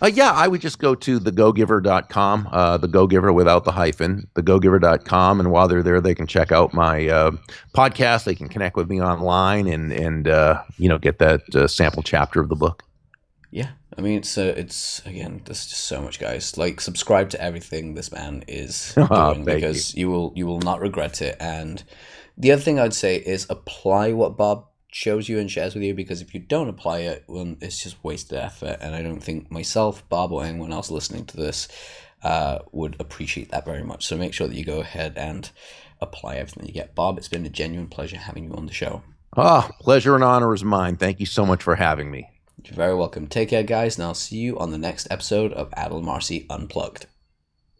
Uh, 0.00 0.06
yeah, 0.06 0.30
I 0.30 0.46
would 0.46 0.60
just 0.60 0.78
go 0.78 0.94
to 0.94 1.18
thegogiver.com, 1.18 2.48
uh, 2.52 2.76
the 2.76 2.86
go 2.86 3.06
giver 3.06 3.32
without 3.32 3.64
the 3.64 3.72
hyphen, 3.72 4.28
thegogiver.com. 4.34 5.40
And 5.40 5.50
while 5.50 5.66
they're 5.66 5.82
there, 5.82 6.00
they 6.00 6.14
can 6.14 6.26
check 6.26 6.52
out 6.52 6.72
my 6.72 7.08
uh, 7.08 7.32
podcast. 7.74 8.24
They 8.24 8.36
can 8.36 8.48
connect 8.48 8.76
with 8.76 8.88
me 8.88 9.02
online 9.02 9.66
and, 9.66 9.92
and 9.92 10.28
uh, 10.28 10.62
you 10.76 10.88
know, 10.88 10.98
get 10.98 11.18
that 11.18 11.42
uh, 11.54 11.66
sample 11.66 12.02
chapter 12.02 12.40
of 12.40 12.48
the 12.48 12.56
book. 12.56 12.84
Yeah. 13.50 13.70
I 13.96 14.00
mean, 14.00 14.18
it's 14.18 14.38
uh, 14.38 14.54
it's 14.56 15.04
again, 15.06 15.42
there's 15.44 15.66
just 15.66 15.84
so 15.86 16.00
much, 16.00 16.20
guys. 16.20 16.56
Like, 16.56 16.80
subscribe 16.80 17.30
to 17.30 17.42
everything 17.42 17.94
this 17.94 18.12
man 18.12 18.44
is 18.46 18.94
oh, 18.96 19.34
doing 19.34 19.44
because 19.44 19.92
you. 19.96 20.02
you 20.02 20.10
will 20.10 20.32
you 20.36 20.46
will 20.46 20.60
not 20.60 20.80
regret 20.80 21.20
it. 21.20 21.36
And 21.40 21.82
the 22.36 22.52
other 22.52 22.62
thing 22.62 22.78
I'd 22.78 22.94
say 22.94 23.16
is 23.16 23.44
apply 23.50 24.12
what 24.12 24.36
Bob 24.36 24.67
shows 24.90 25.28
you 25.28 25.38
and 25.38 25.50
shares 25.50 25.74
with 25.74 25.84
you 25.84 25.94
because 25.94 26.20
if 26.20 26.34
you 26.34 26.40
don't 26.40 26.68
apply 26.68 27.00
it, 27.00 27.24
well, 27.26 27.56
it's 27.60 27.82
just 27.82 28.02
wasted 28.02 28.38
effort. 28.38 28.78
And 28.80 28.94
I 28.94 29.02
don't 29.02 29.22
think 29.22 29.50
myself, 29.50 30.08
Bob, 30.08 30.32
or 30.32 30.44
anyone 30.44 30.72
else 30.72 30.90
listening 30.90 31.26
to 31.26 31.36
this 31.36 31.68
uh, 32.22 32.60
would 32.72 32.96
appreciate 32.98 33.50
that 33.50 33.64
very 33.64 33.84
much. 33.84 34.06
So 34.06 34.16
make 34.16 34.34
sure 34.34 34.48
that 34.48 34.56
you 34.56 34.64
go 34.64 34.80
ahead 34.80 35.14
and 35.16 35.50
apply 36.00 36.36
everything 36.36 36.66
you 36.66 36.72
get. 36.72 36.94
Bob, 36.94 37.18
it's 37.18 37.28
been 37.28 37.46
a 37.46 37.50
genuine 37.50 37.88
pleasure 37.88 38.16
having 38.16 38.44
you 38.44 38.54
on 38.54 38.66
the 38.66 38.72
show. 38.72 39.02
Ah, 39.36 39.68
oh, 39.70 39.76
pleasure 39.80 40.14
and 40.14 40.24
honor 40.24 40.54
is 40.54 40.64
mine. 40.64 40.96
Thank 40.96 41.20
you 41.20 41.26
so 41.26 41.44
much 41.44 41.62
for 41.62 41.76
having 41.76 42.10
me. 42.10 42.30
You're 42.64 42.74
very 42.74 42.94
welcome. 42.94 43.26
Take 43.28 43.50
care, 43.50 43.62
guys, 43.62 43.96
and 43.96 44.04
I'll 44.04 44.14
see 44.14 44.38
you 44.38 44.58
on 44.58 44.72
the 44.72 44.78
next 44.78 45.06
episode 45.10 45.52
of 45.52 45.70
Adil 45.70 46.02
Amarsi 46.02 46.46
Unplugged. 46.50 47.06